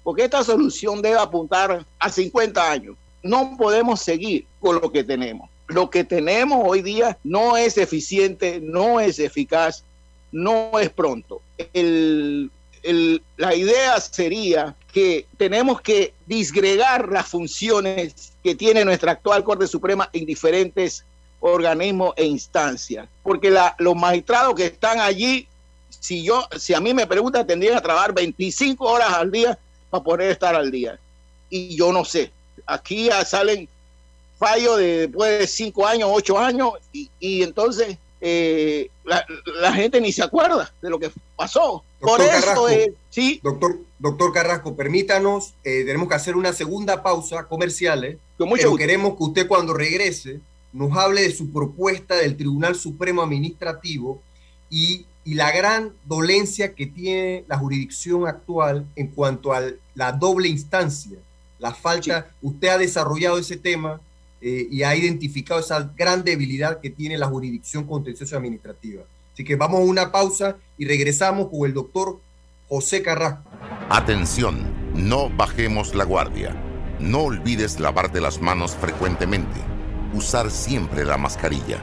[0.04, 2.96] porque esta solución debe apuntar a 50 años.
[3.22, 5.50] No podemos seguir con lo que tenemos.
[5.68, 9.84] Lo que tenemos hoy día no es eficiente, no es eficaz,
[10.32, 11.42] no es pronto.
[11.74, 12.50] El,
[12.84, 19.68] el, la idea sería que tenemos que disgregar las funciones que tiene nuestra actual Corte
[19.68, 21.06] Suprema en diferentes
[21.40, 25.48] organismos e instancias, porque la, los magistrados que están allí,
[25.90, 29.58] si yo, si a mí me preguntan, tendrían que trabajar 25 horas al día
[29.90, 31.00] para poder estar al día.
[31.50, 32.32] Y yo no sé.
[32.66, 33.68] Aquí ya salen
[34.38, 39.26] fallos de después de 5 años, 8 años, y, y entonces eh, la,
[39.62, 41.84] la, gente ni se acuerda de lo que pasó.
[42.00, 42.68] Doctor Por Carrasco,
[43.10, 43.40] sí.
[43.44, 48.18] Doctor, doctor Carrasco, permítanos, eh, tenemos que hacer una segunda pausa comerciales.
[48.38, 50.40] Con mucho pero queremos que usted cuando regrese
[50.72, 54.22] nos hable de su propuesta del Tribunal Supremo Administrativo
[54.70, 59.64] y, y la gran dolencia que tiene la jurisdicción actual en cuanto a
[59.96, 61.18] la doble instancia.
[61.58, 62.36] La falta, sí.
[62.44, 64.00] usted ha desarrollado ese tema,
[64.42, 69.04] eh, y ha identificado esa gran debilidad que tiene la jurisdicción contenciosa administrativa.
[69.40, 72.20] Así que vamos a una pausa y regresamos con el doctor
[72.68, 73.50] José Carrasco.
[73.90, 74.60] Atención,
[74.94, 76.62] no bajemos la guardia.
[77.00, 79.62] No olvides lavarte las manos frecuentemente.
[80.14, 81.82] Usar siempre la mascarilla.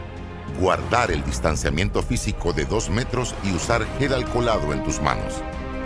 [0.60, 5.32] Guardar el distanciamiento físico de dos metros y usar gel alcoholado en tus manos.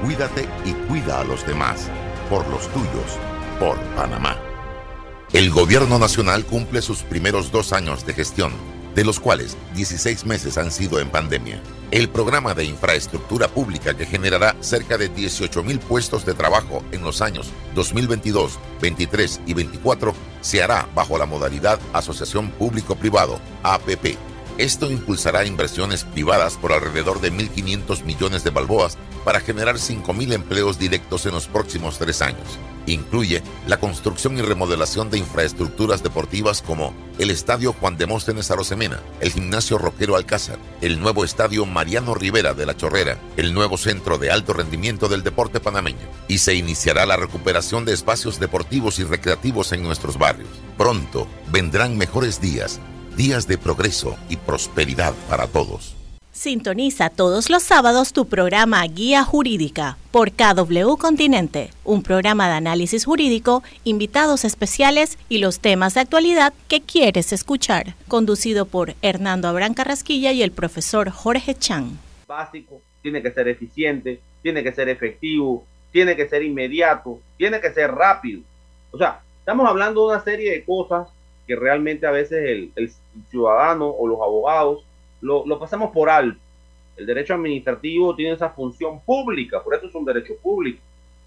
[0.02, 1.88] Cuídate y cuida a los demás.
[2.28, 3.16] Por los tuyos.
[3.60, 4.36] Por Panamá.
[5.32, 8.50] El gobierno nacional cumple sus primeros dos años de gestión,
[8.94, 11.60] de los cuales 16 meses han sido en pandemia.
[11.90, 17.02] El programa de infraestructura pública que generará cerca de 18 mil puestos de trabajo en
[17.02, 24.16] los años 2022, 23 y 24 se hará bajo la modalidad Asociación Público-Privado, APP.
[24.58, 30.78] Esto impulsará inversiones privadas por alrededor de 1.500 millones de balboas para generar 5.000 empleos
[30.78, 32.58] directos en los próximos tres años.
[32.86, 39.32] Incluye la construcción y remodelación de infraestructuras deportivas como el Estadio Juan Demóstenes Arosemena, el
[39.32, 44.30] Gimnasio Roquero Alcázar, el nuevo Estadio Mariano Rivera de la Chorrera, el nuevo Centro de
[44.30, 46.08] Alto Rendimiento del Deporte Panameño.
[46.28, 50.50] Y se iniciará la recuperación de espacios deportivos y recreativos en nuestros barrios.
[50.78, 52.80] Pronto vendrán mejores días,
[53.16, 55.99] días de progreso y prosperidad para todos.
[56.40, 63.04] Sintoniza todos los sábados tu programa Guía Jurídica por KW Continente, un programa de análisis
[63.04, 69.74] jurídico, invitados especiales y los temas de actualidad que quieres escuchar, conducido por Hernando Abrán
[69.74, 71.98] Carrasquilla y el profesor Jorge Chan.
[72.26, 77.70] Básico, tiene que ser eficiente, tiene que ser efectivo, tiene que ser inmediato, tiene que
[77.70, 78.40] ser rápido.
[78.92, 81.06] O sea, estamos hablando de una serie de cosas
[81.46, 82.90] que realmente a veces el, el
[83.28, 84.86] ciudadano o los abogados
[85.20, 86.38] lo, pasamos por alto.
[86.96, 90.80] El derecho administrativo tiene esa función pública, por eso es un derecho público,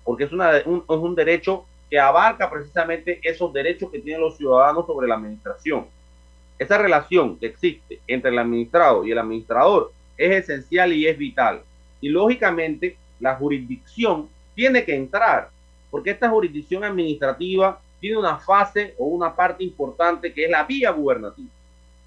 [0.04, 4.38] porque es, una, un, es un derecho que abarca precisamente esos derechos que tienen los
[4.38, 5.86] ciudadanos sobre la administración.
[6.60, 11.62] Esa relación que existe entre el administrado y el administrador es esencial y es vital.
[12.02, 15.50] Y lógicamente la jurisdicción tiene que entrar,
[15.90, 20.92] porque esta jurisdicción administrativa tiene una fase o una parte importante que es la vía
[20.92, 21.50] gubernativa.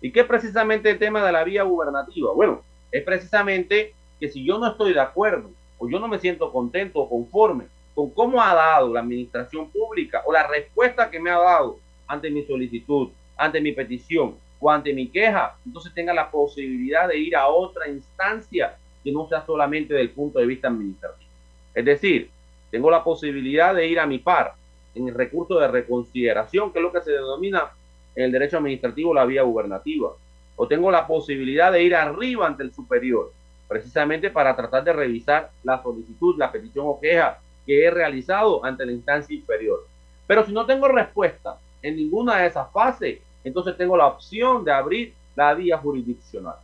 [0.07, 2.33] ¿Y qué es precisamente el tema de la vía gubernativa?
[2.33, 6.53] Bueno, es precisamente que si yo no estoy de acuerdo o yo no me siento
[6.53, 11.31] contento o conforme con cómo ha dado la administración pública o la respuesta que me
[11.31, 16.31] ha dado ante mi solicitud, ante mi petición o ante mi queja, entonces tenga la
[16.31, 21.29] posibilidad de ir a otra instancia que no sea solamente del punto de vista administrativo.
[21.75, 22.31] Es decir,
[22.71, 24.55] tengo la posibilidad de ir a mi par
[24.95, 27.73] en el recurso de reconsideración, que es lo que se denomina
[28.17, 30.11] en el derecho administrativo la vía gubernativa.
[30.57, 33.31] O tengo la posibilidad de ir arriba ante el superior,
[33.69, 38.87] precisamente para tratar de revisar la solicitud, la petición o queja que he realizado ante
[38.87, 39.87] la instancia inferior.
[40.27, 44.73] Pero si no tengo respuesta en ninguna de esas fases, entonces tengo la opción de
[44.73, 46.57] abrir la vía jurisdiccional.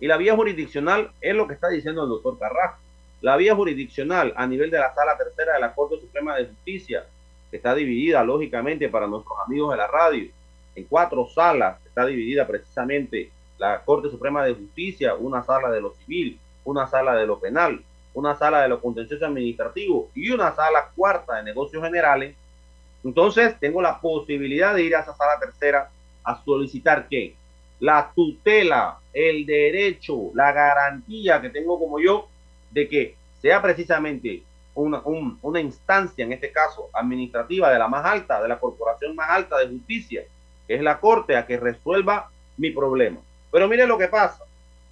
[0.00, 2.80] Y la vía jurisdiccional es lo que está diciendo el doctor Carrasco.
[3.20, 7.04] La vía jurisdiccional a nivel de la sala tercera de la Corte Suprema de Justicia,
[7.50, 10.30] que está dividida lógicamente para nuestros amigos de la radio,
[10.80, 15.92] en cuatro salas, está dividida precisamente la Corte Suprema de Justicia, una sala de lo
[15.92, 17.82] civil, una sala de lo penal,
[18.14, 22.34] una sala de lo contencioso administrativo y una sala cuarta de negocios generales.
[23.04, 25.90] Entonces tengo la posibilidad de ir a esa sala tercera
[26.24, 27.34] a solicitar que
[27.78, 32.28] la tutela, el derecho, la garantía que tengo como yo
[32.70, 34.42] de que sea precisamente
[34.74, 39.14] una, un, una instancia, en este caso administrativa, de la más alta, de la corporación
[39.16, 40.24] más alta de justicia,
[40.74, 43.18] es la corte, a que resuelva mi problema.
[43.50, 44.44] Pero mire lo que pasa,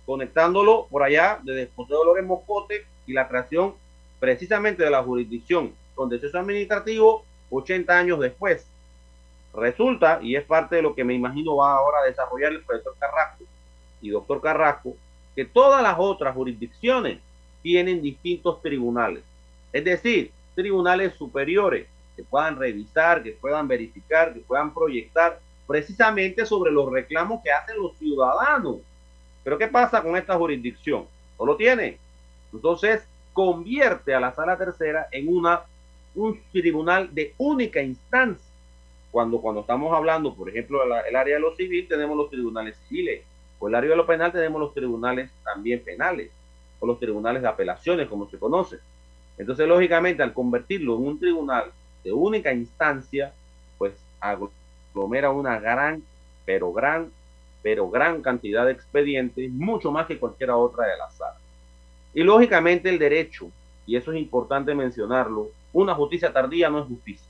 [0.04, 3.74] conectándolo por allá desde José Dolores Moscote y la creación
[4.18, 8.66] precisamente de la jurisdicción contencioso administrativo 80 años después.
[9.54, 12.94] Resulta, y es parte de lo que me imagino va ahora a desarrollar el profesor
[12.98, 13.44] Carrasco
[14.00, 14.96] y doctor Carrasco,
[15.36, 17.20] que todas las otras jurisdicciones
[17.62, 19.22] tienen distintos tribunales.
[19.72, 21.86] Es decir, tribunales superiores
[22.16, 25.38] que puedan revisar, que puedan verificar, que puedan proyectar
[25.68, 28.78] precisamente sobre los reclamos que hacen los ciudadanos.
[29.44, 31.04] Pero ¿qué pasa con esta jurisdicción?
[31.38, 31.98] No lo tiene.
[32.52, 35.60] Entonces, convierte a la sala tercera en una,
[36.14, 38.48] un tribunal de única instancia.
[39.10, 43.22] Cuando, cuando estamos hablando, por ejemplo, el área de lo civil, tenemos los tribunales civiles,
[43.58, 46.30] o el área de lo penal tenemos los tribunales también penales,
[46.80, 48.78] o los tribunales de apelaciones, como se conoce.
[49.36, 51.70] Entonces, lógicamente, al convertirlo en un tribunal
[52.04, 53.32] de única instancia,
[53.76, 53.92] pues
[54.90, 56.02] aglomera una gran,
[56.44, 57.10] pero gran,
[57.62, 61.36] pero gran cantidad de expedientes, mucho más que cualquier otra de las salas.
[62.14, 63.50] Y lógicamente el derecho,
[63.86, 67.26] y eso es importante mencionarlo, una justicia tardía no es justicia.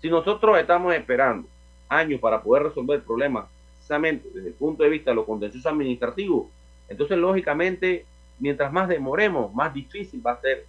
[0.00, 1.48] Si nosotros estamos esperando
[1.88, 6.50] años para poder resolver problemas, precisamente desde el punto de vista de lo contencioso administrativo,
[6.88, 8.04] entonces lógicamente,
[8.38, 10.64] mientras más demoremos, más difícil va a ser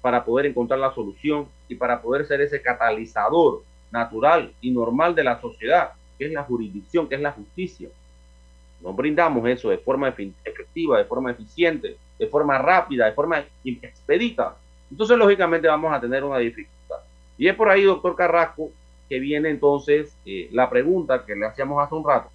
[0.00, 5.24] para poder encontrar la solución y para poder ser ese catalizador natural y normal de
[5.24, 7.88] la sociedad, que es la jurisdicción, que es la justicia.
[8.80, 14.56] No brindamos eso de forma efectiva, de forma eficiente, de forma rápida, de forma expedita.
[14.90, 16.98] Entonces, lógicamente, vamos a tener una dificultad.
[17.36, 18.70] Y es por ahí, doctor Carrasco,
[19.08, 22.30] que viene entonces eh, la pregunta que le hacíamos hace un rato,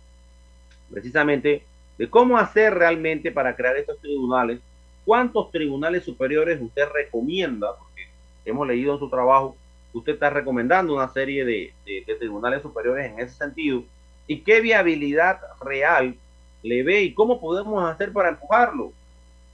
[0.91, 1.63] precisamente
[1.97, 4.59] de cómo hacer realmente para crear estos tribunales,
[5.05, 8.07] cuántos tribunales superiores usted recomienda, porque
[8.45, 9.55] hemos leído en su trabajo
[9.93, 11.73] usted está recomendando una serie de,
[12.19, 13.83] tribunales superiores en ese sentido,
[14.27, 16.15] y qué viabilidad real
[16.63, 18.91] le ve y cómo podemos hacer para empujarlo.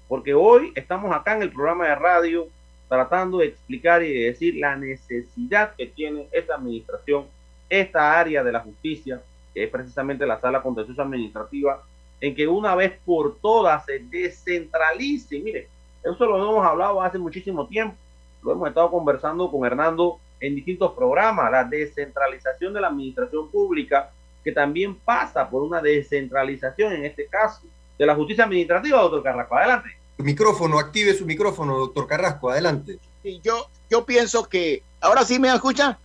[0.07, 2.47] Porque hoy estamos acá en el programa de radio
[2.87, 7.25] tratando de explicar y de decir la necesidad que tiene esta administración,
[7.69, 9.21] esta área de la justicia,
[9.53, 11.83] que es precisamente la sala contenciosa administrativa,
[12.21, 15.39] en que una vez por todas se descentralice.
[15.39, 15.67] Mire,
[16.03, 17.95] eso lo hemos hablado hace muchísimo tiempo,
[18.41, 24.11] lo hemos estado conversando con Hernando en distintos programas, la descentralización de la administración pública,
[24.43, 27.61] que también pasa por una descentralización, en este caso,
[27.97, 29.55] de la justicia administrativa, doctor Carrasco.
[29.55, 29.89] Adelante.
[30.17, 32.97] Su micrófono, active su micrófono, doctor Carrasco, adelante.
[33.23, 35.97] Sí, yo, yo pienso que, ¿ahora sí me escucha?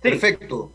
[0.00, 0.70] Perfecto.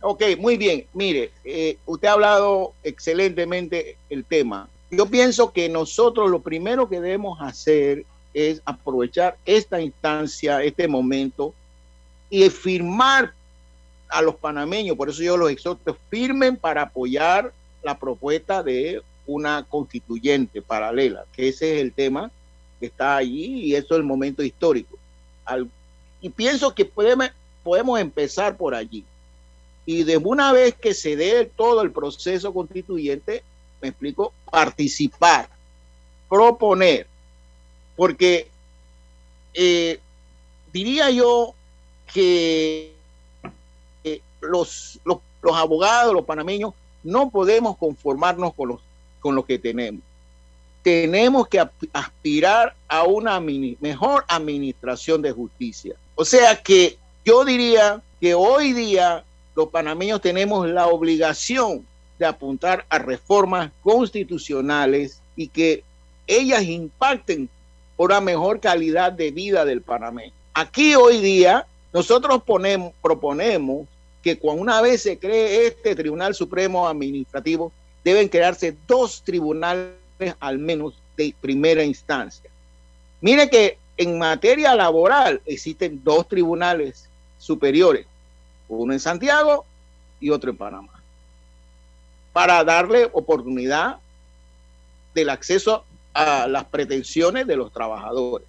[0.00, 0.86] Ok, muy bien.
[0.92, 4.68] Mire, eh, usted ha hablado excelentemente el tema.
[4.90, 8.04] Yo pienso que nosotros lo primero que debemos hacer
[8.34, 11.54] es aprovechar esta instancia, este momento,
[12.32, 13.34] y firmar
[14.08, 19.66] a los panameños, por eso yo los exhorto, firmen para apoyar la propuesta de una
[19.68, 22.30] constituyente paralela, que ese es el tema
[22.80, 24.96] que está allí y eso es el momento histórico.
[26.22, 27.28] y pienso que podemos,
[27.62, 29.04] podemos empezar por allí.
[29.84, 33.42] Y de una vez que se dé todo el proceso constituyente,
[33.82, 35.50] me explico, participar,
[36.30, 37.06] proponer,
[37.94, 38.48] porque
[39.52, 40.00] eh,
[40.72, 41.54] diría yo
[42.12, 42.92] que
[44.40, 45.18] los, los,
[45.54, 48.80] abogados, los panameños, no podemos conformarnos con, los,
[49.20, 50.02] con lo que tenemos.
[50.82, 55.94] Tenemos que aspirar a una mejor administración de justicia.
[56.14, 61.86] O sea que yo diría que hoy día los panameños tenemos la obligación
[62.18, 65.84] de apuntar a reformas constitucionales y que
[66.26, 67.48] ellas impacten
[67.96, 70.32] por una mejor calidad de vida del panameño.
[70.54, 73.86] Aquí hoy día nosotros ponemos, proponemos
[74.22, 77.72] que cuando una vez se cree este Tribunal Supremo Administrativo,
[78.04, 79.92] deben crearse dos tribunales
[80.40, 82.50] al menos de primera instancia.
[83.20, 88.06] Mire que en materia laboral existen dos tribunales superiores,
[88.68, 89.64] uno en Santiago
[90.20, 91.02] y otro en Panamá,
[92.32, 93.98] para darle oportunidad
[95.14, 98.46] del acceso a las pretensiones de los trabajadores.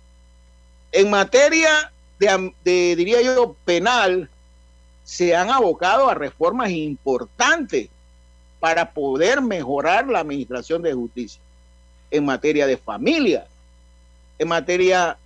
[0.92, 1.93] En materia
[2.64, 4.30] de, diría yo, penal,
[5.04, 7.90] se han abocado a reformas importantes
[8.60, 11.42] para poder mejorar la administración de justicia
[12.10, 13.46] en materia de familia,
[14.40, 15.18] en materia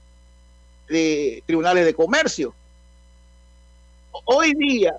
[0.88, 2.54] de tribunales de comercio.
[4.26, 4.98] Hoy día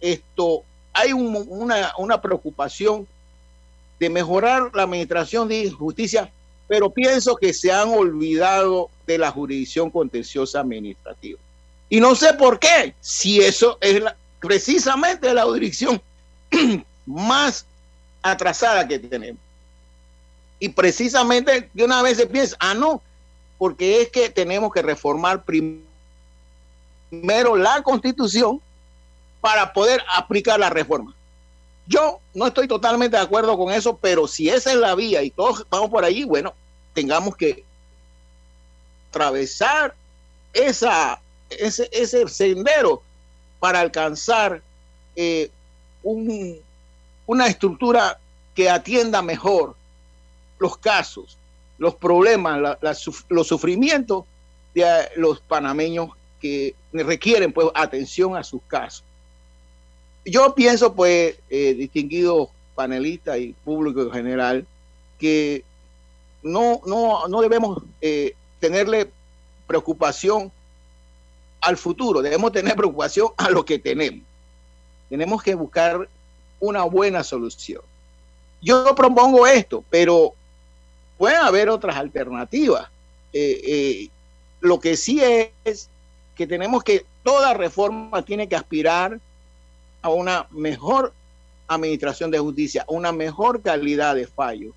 [0.00, 0.62] esto
[0.92, 3.06] hay una, una preocupación
[3.98, 6.30] de mejorar la administración de justicia
[6.68, 11.40] pero pienso que se han olvidado de la jurisdicción contenciosa administrativa.
[11.88, 14.02] Y no sé por qué, si eso es
[14.38, 16.00] precisamente la jurisdicción
[17.06, 17.64] más
[18.22, 19.40] atrasada que tenemos.
[20.60, 23.00] Y precisamente de una vez se piensa, ah, no,
[23.56, 25.80] porque es que tenemos que reformar primero
[27.56, 28.60] la constitución
[29.40, 31.14] para poder aplicar la reforma.
[31.88, 35.30] Yo no estoy totalmente de acuerdo con eso, pero si esa es la vía y
[35.30, 36.52] todos vamos por allí, bueno,
[36.92, 37.64] tengamos que
[39.10, 39.94] atravesar
[40.52, 41.18] esa,
[41.48, 43.02] ese, ese sendero
[43.58, 44.60] para alcanzar
[45.16, 45.50] eh,
[46.02, 46.58] un,
[47.26, 48.18] una estructura
[48.54, 49.74] que atienda mejor
[50.58, 51.38] los casos,
[51.78, 52.76] los problemas,
[53.28, 54.24] los sufrimientos
[54.74, 56.10] de los panameños
[56.40, 59.04] que requieren pues atención a sus casos.
[60.30, 64.66] Yo pienso pues, eh, distinguidos panelistas y público en general,
[65.18, 65.64] que
[66.42, 69.10] no, no, no debemos eh, tenerle
[69.66, 70.50] preocupación
[71.60, 74.24] al futuro, debemos tener preocupación a lo que tenemos.
[75.08, 76.08] Tenemos que buscar
[76.60, 77.82] una buena solución.
[78.60, 80.34] Yo propongo esto, pero
[81.16, 82.88] pueden haber otras alternativas.
[83.32, 84.08] Eh, eh,
[84.60, 85.20] lo que sí
[85.64, 85.88] es
[86.34, 89.20] que tenemos que, toda reforma tiene que aspirar
[90.02, 91.12] a una mejor
[91.66, 94.72] administración de justicia, una mejor calidad de fallo,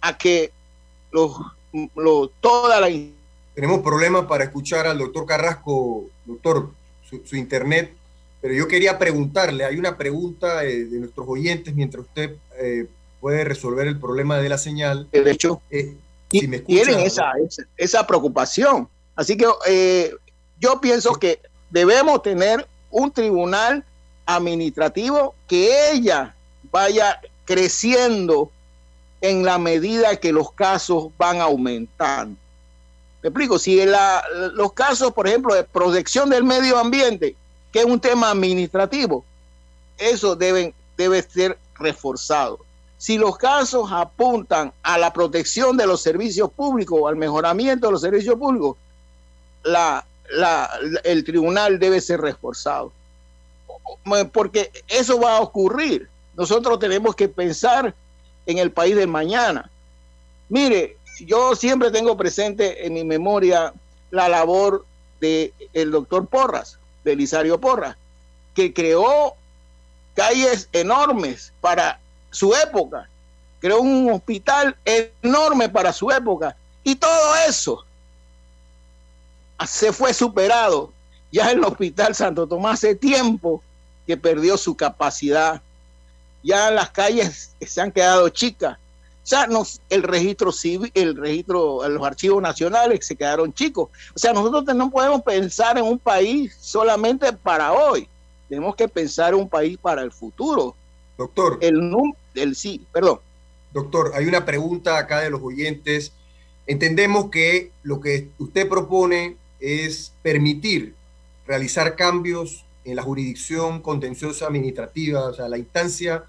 [0.00, 0.50] a que
[1.10, 1.36] los,
[1.94, 2.88] los, toda la...
[3.54, 6.70] Tenemos problemas para escuchar al doctor Carrasco, doctor,
[7.24, 7.92] su, internet,
[8.40, 12.86] pero yo quería preguntarle, hay una pregunta de, nuestros oyentes mientras usted eh,
[13.20, 15.08] puede resolver el problema de la señal.
[15.10, 15.94] De hecho, eh,
[16.28, 17.32] tienen esa,
[17.76, 18.88] esa, preocupación.
[19.14, 20.12] Así que eh,
[20.60, 21.40] yo pienso que
[21.70, 23.84] debemos tener un tribunal
[24.26, 26.34] administrativo que ella
[26.70, 28.50] vaya creciendo
[29.20, 32.36] en la medida que los casos van aumentando.
[33.22, 33.80] Te explico, si
[34.52, 37.34] los casos, por ejemplo, de protección del medio ambiente,
[37.72, 39.24] que es un tema administrativo,
[39.96, 40.74] eso debe
[41.28, 42.58] ser reforzado.
[42.98, 48.00] Si los casos apuntan a la protección de los servicios públicos al mejoramiento de los
[48.00, 48.76] servicios públicos,
[51.04, 52.92] el tribunal debe ser reforzado.
[54.32, 56.08] Porque eso va a ocurrir.
[56.36, 57.94] Nosotros tenemos que pensar
[58.46, 59.70] en el país de mañana.
[60.48, 63.72] Mire, yo siempre tengo presente en mi memoria
[64.10, 64.84] la labor
[65.20, 67.96] del el doctor Porras, de Elisario Porras,
[68.54, 69.34] que creó
[70.14, 71.98] calles enormes para
[72.30, 73.08] su época.
[73.60, 76.56] Creó un hospital enorme para su época.
[76.84, 77.84] Y todo eso
[79.64, 80.92] se fue superado.
[81.32, 83.62] Ya el Hospital Santo Tomás hace tiempo
[84.06, 85.60] que perdió su capacidad.
[86.42, 88.78] Ya las calles se han quedado chicas.
[88.78, 89.48] O sea,
[89.90, 93.88] el registro civil, el registro, los archivos nacionales se quedaron chicos.
[94.14, 98.08] O sea, nosotros no podemos pensar en un país solamente para hoy.
[98.48, 100.76] Tenemos que pensar en un país para el futuro.
[101.18, 101.58] Doctor.
[101.60, 101.92] El,
[102.36, 103.18] el sí, perdón.
[103.72, 106.12] Doctor, hay una pregunta acá de los oyentes.
[106.68, 110.94] Entendemos que lo que usted propone es permitir
[111.46, 116.24] realizar cambios en la jurisdicción contenciosa administrativa, o sea, la instancia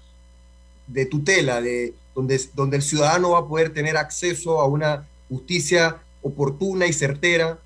[0.86, 5.98] de tutela, de, donde, donde el ciudadano va a poder tener acceso a una justicia
[6.22, 7.58] oportuna y certera,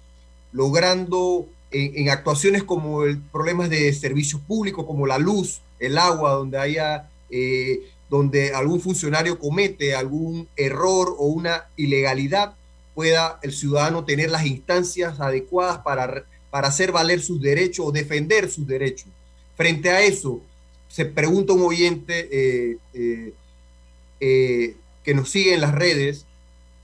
[0.53, 6.59] logrando en, actuaciones como el, problemas de servicios públicos, como la luz, el agua, donde
[6.59, 7.81] haya eh,
[8.11, 12.55] donde algún funcionario comete algún error o una ilegalidad,
[12.95, 18.51] pueda el ciudadano tener las instancias adecuadas para, para hacer valer sus derechos o defender
[18.51, 19.09] sus derechos.
[19.57, 20.43] Frente a eso,
[20.87, 23.33] se pregunta un oyente eh, eh,
[24.21, 26.27] eh, que nos sigue en las redes,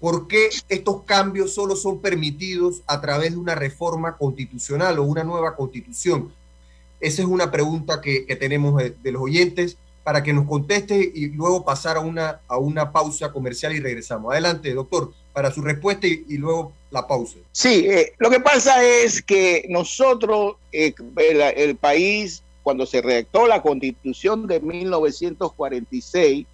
[0.01, 5.23] ¿por qué estos cambios solo son permitidos a través de una reforma constitucional o una
[5.23, 6.33] nueva constitución?
[6.99, 9.77] Esa es una pregunta que, tenemos de los oyentes
[10.09, 14.33] para que nos conteste y luego pasar a una, a una pausa comercial y regresamos.
[14.33, 17.37] Adelante, doctor, para su respuesta y, luego la pausa.
[17.53, 20.95] Sí, eh, lo que pasa es que nosotros, eh,
[21.57, 26.47] el, país, cuando se redactó la constitución de 1946,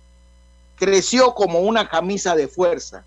[0.74, 3.04] creció como una camisa de fuerza.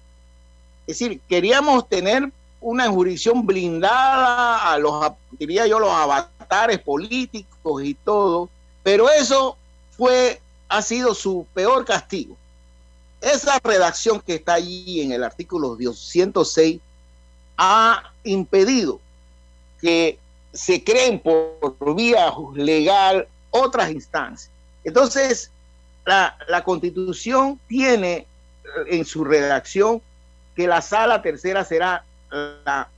[0.87, 2.31] Es decir, queríamos tener
[2.61, 8.47] una jurisdicción blindada a los, diría yo, los avatares políticos y todo,
[8.81, 9.57] pero eso
[9.97, 10.39] fue,
[10.69, 12.35] ha sido su peor castigo.
[13.21, 16.79] Esa redacción que está allí en el artículo 206
[17.57, 18.99] ha impedido
[19.81, 20.19] que
[20.53, 24.51] se creen por vía legal otras instancias.
[24.83, 25.51] Entonces,
[26.05, 28.27] la, la constitución tiene
[28.87, 30.01] en su redacción
[30.55, 32.89] que la sala tercera será la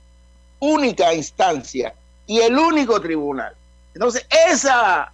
[0.58, 1.94] única instancia
[2.26, 3.54] y el único tribunal.
[3.94, 5.12] Entonces, esa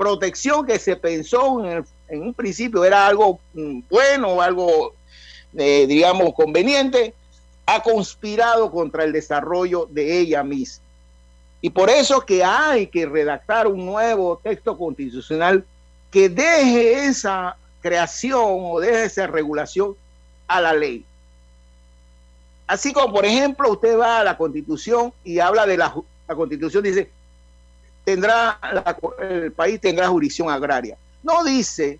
[0.00, 4.94] protección que se pensó en en un principio era algo mm, bueno, algo,
[5.54, 7.14] eh, digamos, conveniente,
[7.66, 10.84] ha conspirado contra el desarrollo de ella misma.
[11.60, 15.64] Y por eso que hay que redactar un nuevo texto constitucional
[16.10, 19.94] que deje esa creación o deje esa regulación
[20.48, 21.04] a la ley.
[22.66, 25.94] Así como, por ejemplo, usted va a la constitución y habla de la
[26.34, 27.10] constitución, dice,
[28.04, 28.58] tendrá
[29.20, 30.96] el país tendrá jurisdicción agraria.
[31.22, 31.98] No dice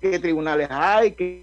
[0.00, 1.42] qué tribunales hay, qué,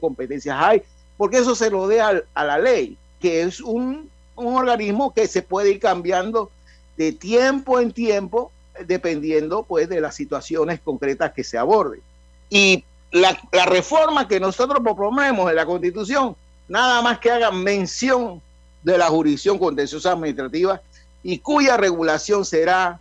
[0.00, 0.82] competencias hay,
[1.16, 5.42] porque eso se lo deja a, la ley, que es un, un, organismo que se
[5.42, 6.50] puede ir cambiando
[6.96, 8.50] de tiempo en tiempo,
[8.86, 12.00] dependiendo pues de las situaciones concretas que se aborden.
[12.48, 16.34] Y la, la reforma que nosotros proponemos en la Constitución,
[16.66, 18.40] nada más que haga mención
[18.82, 20.80] de la jurisdicción contenciosa administrativa
[21.24, 23.00] y cuya regulación será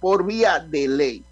[0.00, 1.24] por vía de ley.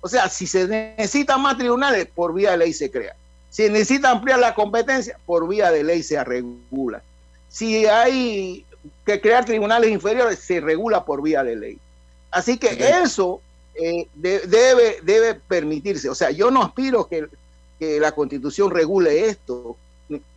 [0.00, 3.16] O sea, si se necesitan más tribunales, por vía de ley se crea.
[3.50, 7.02] Si necesita ampliar la competencia, por vía de ley se regula.
[7.48, 8.64] Si hay
[9.04, 11.78] que crear tribunales inferiores, se regula por vía de ley.
[12.30, 12.68] Así que
[13.02, 13.40] eso
[13.74, 16.10] eh, debe, debe permitirse.
[16.10, 17.26] O sea, yo no aspiro que,
[17.78, 19.76] que la constitución regule esto,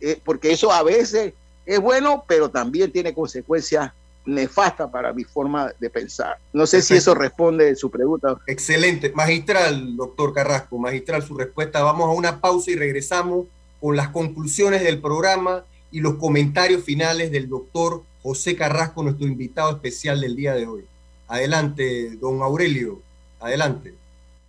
[0.00, 1.34] eh, porque eso a veces
[1.66, 3.92] es bueno, pero también tiene consecuencias
[4.24, 6.38] nefasta para mi forma de pensar.
[6.52, 8.36] No sé si eso responde a su pregunta.
[8.46, 9.12] Excelente.
[9.14, 11.82] Magistral, doctor Carrasco, magistral su respuesta.
[11.82, 13.46] Vamos a una pausa y regresamos
[13.80, 19.70] con las conclusiones del programa y los comentarios finales del doctor José Carrasco, nuestro invitado
[19.70, 20.84] especial del día de hoy.
[21.28, 23.02] Adelante, don Aurelio.
[23.40, 23.94] Adelante.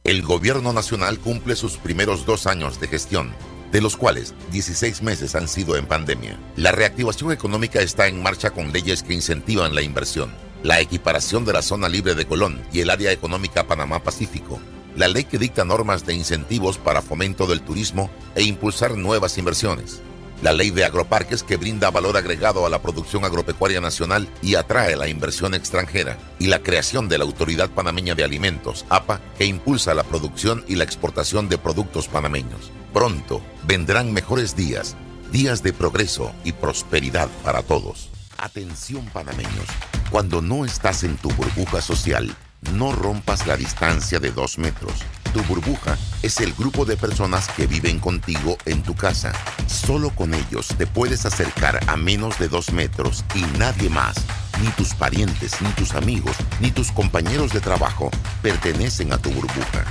[0.04, 3.34] El gobierno nacional cumple sus primeros dos años de gestión
[3.74, 6.38] de los cuales 16 meses han sido en pandemia.
[6.56, 11.54] La reactivación económica está en marcha con leyes que incentivan la inversión, la equiparación de
[11.54, 14.60] la zona libre de Colón y el área económica Panamá-Pacífico,
[14.96, 20.02] la ley que dicta normas de incentivos para fomento del turismo e impulsar nuevas inversiones,
[20.44, 24.96] la ley de agroparques que brinda valor agregado a la producción agropecuaria nacional y atrae
[24.96, 29.96] la inversión extranjera, y la creación de la Autoridad Panameña de Alimentos, APA, que impulsa
[29.96, 32.72] la producción y la exportación de productos panameños.
[32.94, 34.96] Pronto vendrán mejores días,
[35.32, 38.12] días de progreso y prosperidad para todos.
[38.38, 39.66] Atención panameños,
[40.12, 42.36] cuando no estás en tu burbuja social,
[42.74, 44.94] no rompas la distancia de dos metros.
[45.34, 49.34] Tu burbuja es el grupo de personas que viven contigo en tu casa.
[49.66, 54.18] Solo con ellos te puedes acercar a menos de dos metros y nadie más,
[54.62, 58.12] ni tus parientes, ni tus amigos, ni tus compañeros de trabajo
[58.44, 59.84] pertenecen a tu burbuja.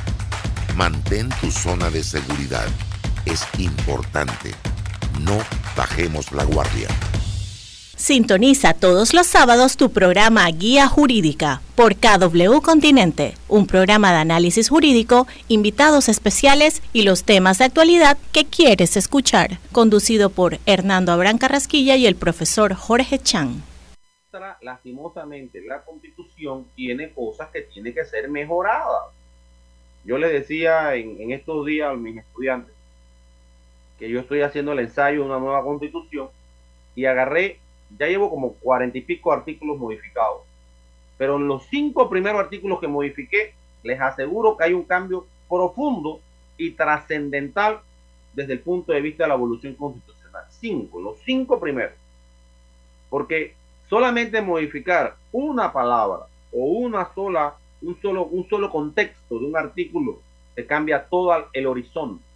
[0.77, 2.69] Mantén tu zona de seguridad
[3.27, 4.51] es importante.
[5.21, 5.39] No
[5.77, 6.89] bajemos la guardia.
[7.97, 14.71] Sintoniza todos los sábados tu programa Guía Jurídica por KW Continente, un programa de análisis
[14.71, 21.39] jurídico, invitados especiales y los temas de actualidad que quieres escuchar, conducido por Hernando Abrán
[21.39, 23.63] Carrasquilla y el profesor Jorge Chan.
[24.63, 29.15] Lastimosamente, la constitución tiene cosas que tienen que ser mejoradas.
[30.05, 32.72] Yo le decía en, en estos días a mis estudiantes,
[34.03, 36.27] que yo estoy haciendo el ensayo de una nueva constitución
[36.97, 37.61] y agarré,
[37.97, 40.41] ya llevo como cuarenta y pico artículos modificados.
[41.17, 46.19] Pero en los cinco primeros artículos que modifiqué, les aseguro que hay un cambio profundo
[46.59, 47.79] y trascendental
[48.33, 50.47] desde el punto de vista de la evolución constitucional.
[50.51, 51.95] Cinco, los cinco primeros.
[53.09, 53.55] Porque
[53.89, 60.19] solamente modificar una palabra o una sola, un solo, un solo contexto de un artículo,
[60.57, 62.32] te cambia todo el horizonte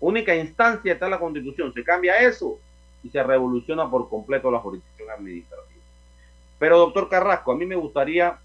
[0.00, 1.72] única instancia está la constitución.
[1.72, 2.58] Se cambia eso
[3.02, 5.80] y se revoluciona por completo la jurisdicción administrativa.
[6.58, 8.38] Pero doctor Carrasco, a mí me gustaría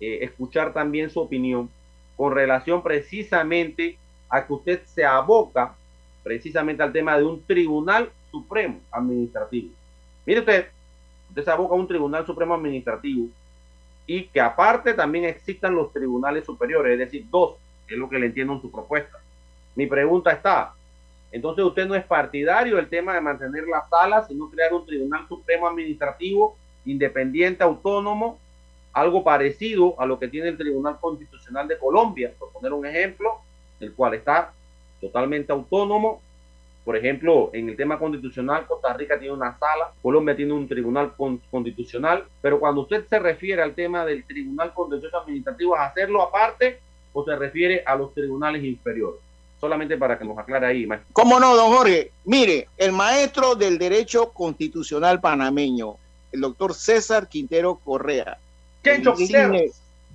[0.00, 1.68] eh, escuchar también su opinión
[2.16, 5.74] con relación precisamente a que usted se aboca
[6.22, 9.70] precisamente al tema de un tribunal supremo administrativo.
[10.26, 10.68] Mire usted,
[11.30, 13.28] usted se aboca a un tribunal supremo administrativo
[14.06, 17.56] y que aparte también existan los tribunales superiores, es decir, dos,
[17.88, 19.18] es lo que le entiendo en su propuesta.
[19.74, 20.74] Mi pregunta está,
[21.32, 25.26] entonces usted no es partidario del tema de mantener la sala, sino crear un Tribunal
[25.28, 28.38] Supremo Administrativo independiente, autónomo,
[28.92, 33.38] algo parecido a lo que tiene el Tribunal Constitucional de Colombia, por poner un ejemplo,
[33.78, 34.52] el cual está
[35.00, 36.20] totalmente autónomo.
[36.84, 41.12] Por ejemplo, en el tema constitucional, Costa Rica tiene una sala, Colombia tiene un tribunal
[41.16, 46.80] constitucional, pero cuando usted se refiere al tema del Tribunal Constitucional Administrativo, ¿es hacerlo aparte
[47.12, 49.20] o se refiere a los tribunales inferiores?
[49.60, 50.88] Solamente para que nos aclare ahí.
[51.12, 52.10] ¿Cómo no, don Jorge?
[52.24, 55.96] Mire, el maestro del derecho constitucional panameño,
[56.32, 58.38] el doctor César Quintero Correa.
[58.82, 59.54] Chencho Quintero.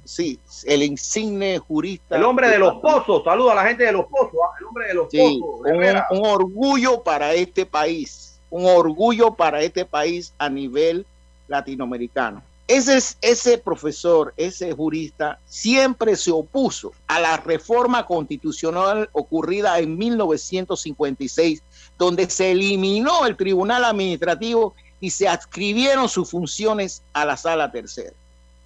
[0.04, 2.16] sí, el insigne jurista.
[2.16, 4.56] El hombre de los pozos, saludo a la gente de los pozos, ¿ah?
[4.60, 6.02] el hombre de los pozos.
[6.12, 11.06] Un, un, orgullo para este país, un orgullo para este país a nivel
[11.48, 12.42] latinoamericano.
[12.68, 21.62] Ese, ese profesor, ese jurista, siempre se opuso a la reforma constitucional ocurrida en 1956,
[22.00, 28.14] donde se eliminó el Tribunal Administrativo y se adscribieron sus funciones a la Sala Tercera.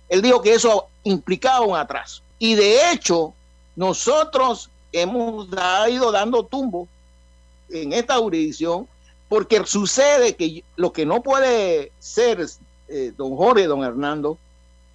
[0.07, 2.21] Él dijo que eso implicaba un atraso.
[2.39, 3.33] Y de hecho,
[3.75, 5.47] nosotros hemos
[5.89, 6.87] ido dando tumbo
[7.69, 8.87] en esta jurisdicción
[9.27, 12.39] porque sucede que lo que no puede ser
[12.89, 14.37] eh, don Jorge, don Hernando,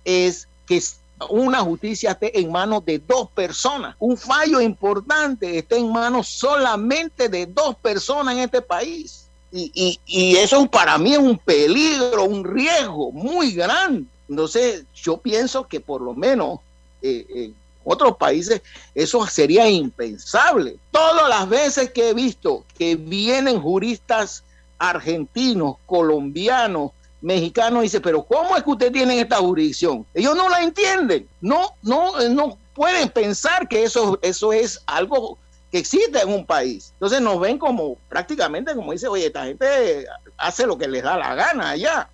[0.04, 0.80] es que
[1.28, 3.94] una justicia esté en manos de dos personas.
[3.98, 9.26] Un fallo importante esté en manos solamente de dos personas en este país.
[9.56, 10.00] Y,
[10.36, 14.04] eso para mí es un peligro, un riesgo muy grande.
[14.28, 16.58] Entonces, yo pienso que por lo menos
[17.02, 18.62] eh, en otros países
[18.96, 20.76] eso sería impensable.
[20.90, 24.42] Todas las veces que he visto que vienen juristas
[24.78, 26.90] argentinos, colombianos,
[27.24, 30.04] mexicano dice, pero ¿cómo es que usted tiene esta jurisdicción?
[30.12, 35.38] Ellos no la entienden, no, no, no pueden pensar que eso, eso es algo
[35.72, 36.90] que existe en un país.
[36.92, 40.06] Entonces nos ven como prácticamente como dice, oye, esta gente
[40.36, 42.10] hace lo que les da la gana allá.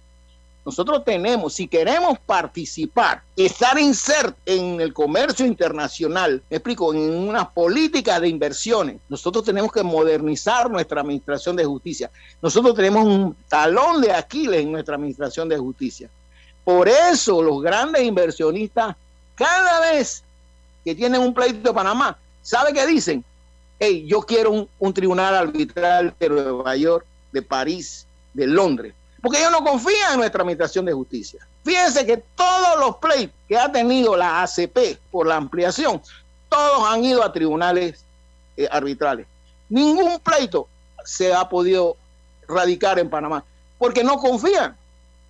[0.64, 7.48] Nosotros tenemos, si queremos participar, estar insertos en el comercio internacional, me explico, en una
[7.48, 12.11] política de inversiones, nosotros tenemos que modernizar nuestra administración de justicia.
[12.42, 16.11] Nosotros tenemos un talón de Aquiles en nuestra administración de justicia.
[16.62, 18.96] Por eso los grandes inversionistas,
[19.34, 20.22] cada vez
[20.84, 23.24] que tienen un pleito de Panamá, ¿sabe qué dicen?
[23.78, 28.92] Hey, yo quiero un, un tribunal arbitral de Nueva York, de París, de Londres
[29.22, 31.46] porque ellos no confían en nuestra administración de justicia.
[31.64, 36.00] Fíjense que todos los pleitos que ha tenido la ACP por la ampliación,
[36.48, 38.04] todos han ido a tribunales
[38.56, 39.26] eh, arbitrales.
[39.68, 40.68] Ningún pleito
[41.04, 41.96] se ha podido
[42.48, 43.44] radicar en Panamá,
[43.78, 44.76] porque no confían.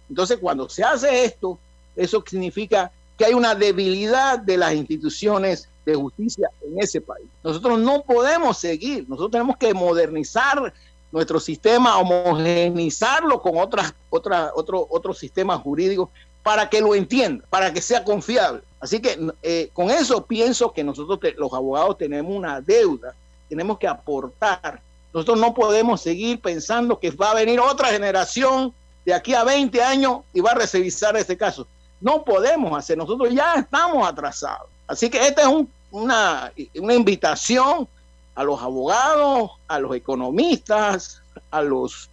[0.09, 1.59] Entonces, cuando se hace esto,
[1.95, 7.27] eso significa que hay una debilidad de las instituciones de justicia en ese país.
[7.43, 10.73] Nosotros no podemos seguir, nosotros tenemos que modernizar
[11.13, 16.09] nuestro sistema, homogenizarlo con otras, otras, otro, otros sistemas jurídicos
[16.43, 18.63] para que lo entienda, para que sea confiable.
[18.81, 23.15] Así que eh, con eso pienso que nosotros los abogados tenemos una deuda,
[23.49, 24.81] tenemos que aportar.
[25.13, 28.73] Nosotros no podemos seguir pensando que va a venir otra generación
[29.05, 31.67] de aquí a 20 años y va a revisar este caso.
[32.01, 34.69] No podemos hacer, nosotros ya estamos atrasados.
[34.87, 37.87] Así que esta es una, una invitación
[38.35, 42.11] a los abogados, a los economistas, a los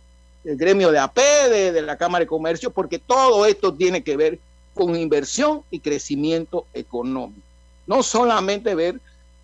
[0.47, 4.39] el gremio de AP, de, la Cámara de Comercio, porque todo esto tiene que ver
[4.73, 7.41] con inversión y crecimiento económico.
[7.85, 8.99] No solamente ver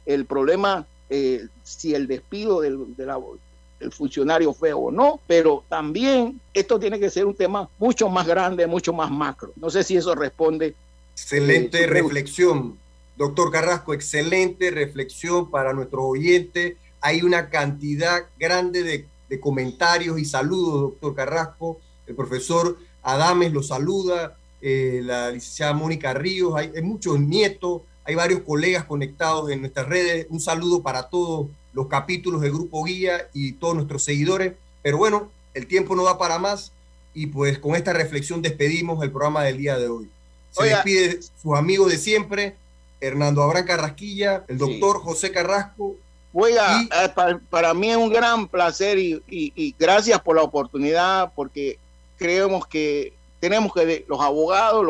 [0.05, 6.80] el problema eh, si el despido del, del funcionario fue o no, pero también esto
[6.80, 9.51] tiene que ser un tema mucho más grande, mucho más macro.
[9.57, 10.74] No sé si eso responde.
[11.15, 12.78] Excelente eh, reflexión.
[13.18, 16.76] Doctor Carrasco, excelente reflexión para nuestros oyentes.
[17.01, 19.07] Hay una cantidad grande de,
[19.39, 21.80] comentarios y saludos, doctor Carrasco.
[22.05, 28.41] El profesor Adames lo saluda, eh, la licenciada Mónica Ríos, hay, muchos nietos, hay varios
[28.41, 30.28] colegas conectados en nuestras redes.
[30.30, 34.53] Un saludo para todos los capítulos del Grupo Guía y todos nuestros seguidores.
[34.84, 36.72] Pero bueno, el tiempo no da para más
[37.14, 40.09] y pues con esta reflexión despedimos el programa del día de hoy.
[40.51, 42.55] Se despide sus amigos de siempre,
[43.04, 45.97] Hernando Abraham Carrasquilla, el doctor José Carrasco.
[46.32, 51.78] Oiga, eh, para, mí es un gran placer y, gracias por la oportunidad, porque
[52.18, 54.86] creemos que tenemos que, los abogados,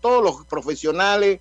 [0.00, 1.40] todos los profesionales,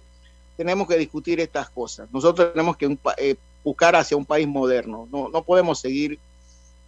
[0.58, 2.10] tenemos que discutir estas cosas.
[2.12, 5.08] Nosotros tenemos que eh, buscar hacia un país moderno.
[5.12, 6.20] No, no podemos seguir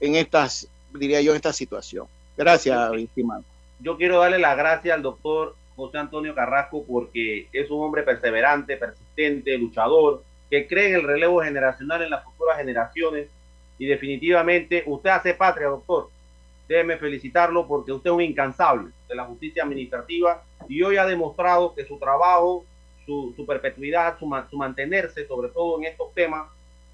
[0.02, 2.08] en estas, diría yo, en esta situación.
[2.36, 3.46] Gracias, estimado.
[3.80, 8.78] Yo quiero darle las gracias al doctor José Antonio Carrasco porque es un hombre perseverante,
[8.78, 13.28] persistente, luchador, que cree en el relevo generacional en las futuras generaciones
[13.78, 16.10] y definitivamente usted hace patria, doctor.
[16.68, 21.74] Déjeme felicitarlo porque usted es un incansable de la justicia administrativa y hoy ha demostrado
[21.74, 22.66] que su trabajo,
[23.06, 26.48] su, perpetuidad, su, su mantenerse, sobre todo en estos temas,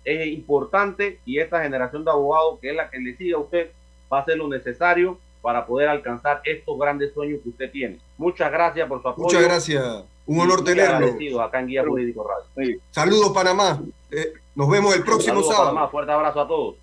[0.04, 3.72] es importante y esta generación de abogados, que es la que le sigue a usted,
[4.12, 8.00] va a hacer lo necesario para poder alcanzar estos grandes sueños que usted tiene.
[8.18, 9.26] Muchas gracias por su apoyo.
[9.26, 10.04] Muchas gracias.
[10.26, 11.42] Un honor tenerlo.
[11.42, 12.26] acá en Guía Jurídico
[12.56, 12.80] Radio.
[12.92, 13.82] Saludos Panamá.
[14.12, 15.70] Eh, nos vemos el próximo sábado.
[15.70, 15.88] Panamá.
[15.90, 16.76] Fuerte abrazo a todos.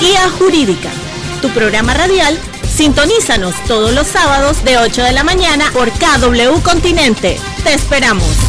[0.00, 0.90] Guía Jurídica,
[1.40, 2.36] tu programa radial.
[2.74, 8.43] Sintonízanos todos los sábados de 8 de la mañana por KW Continente Te esperamos.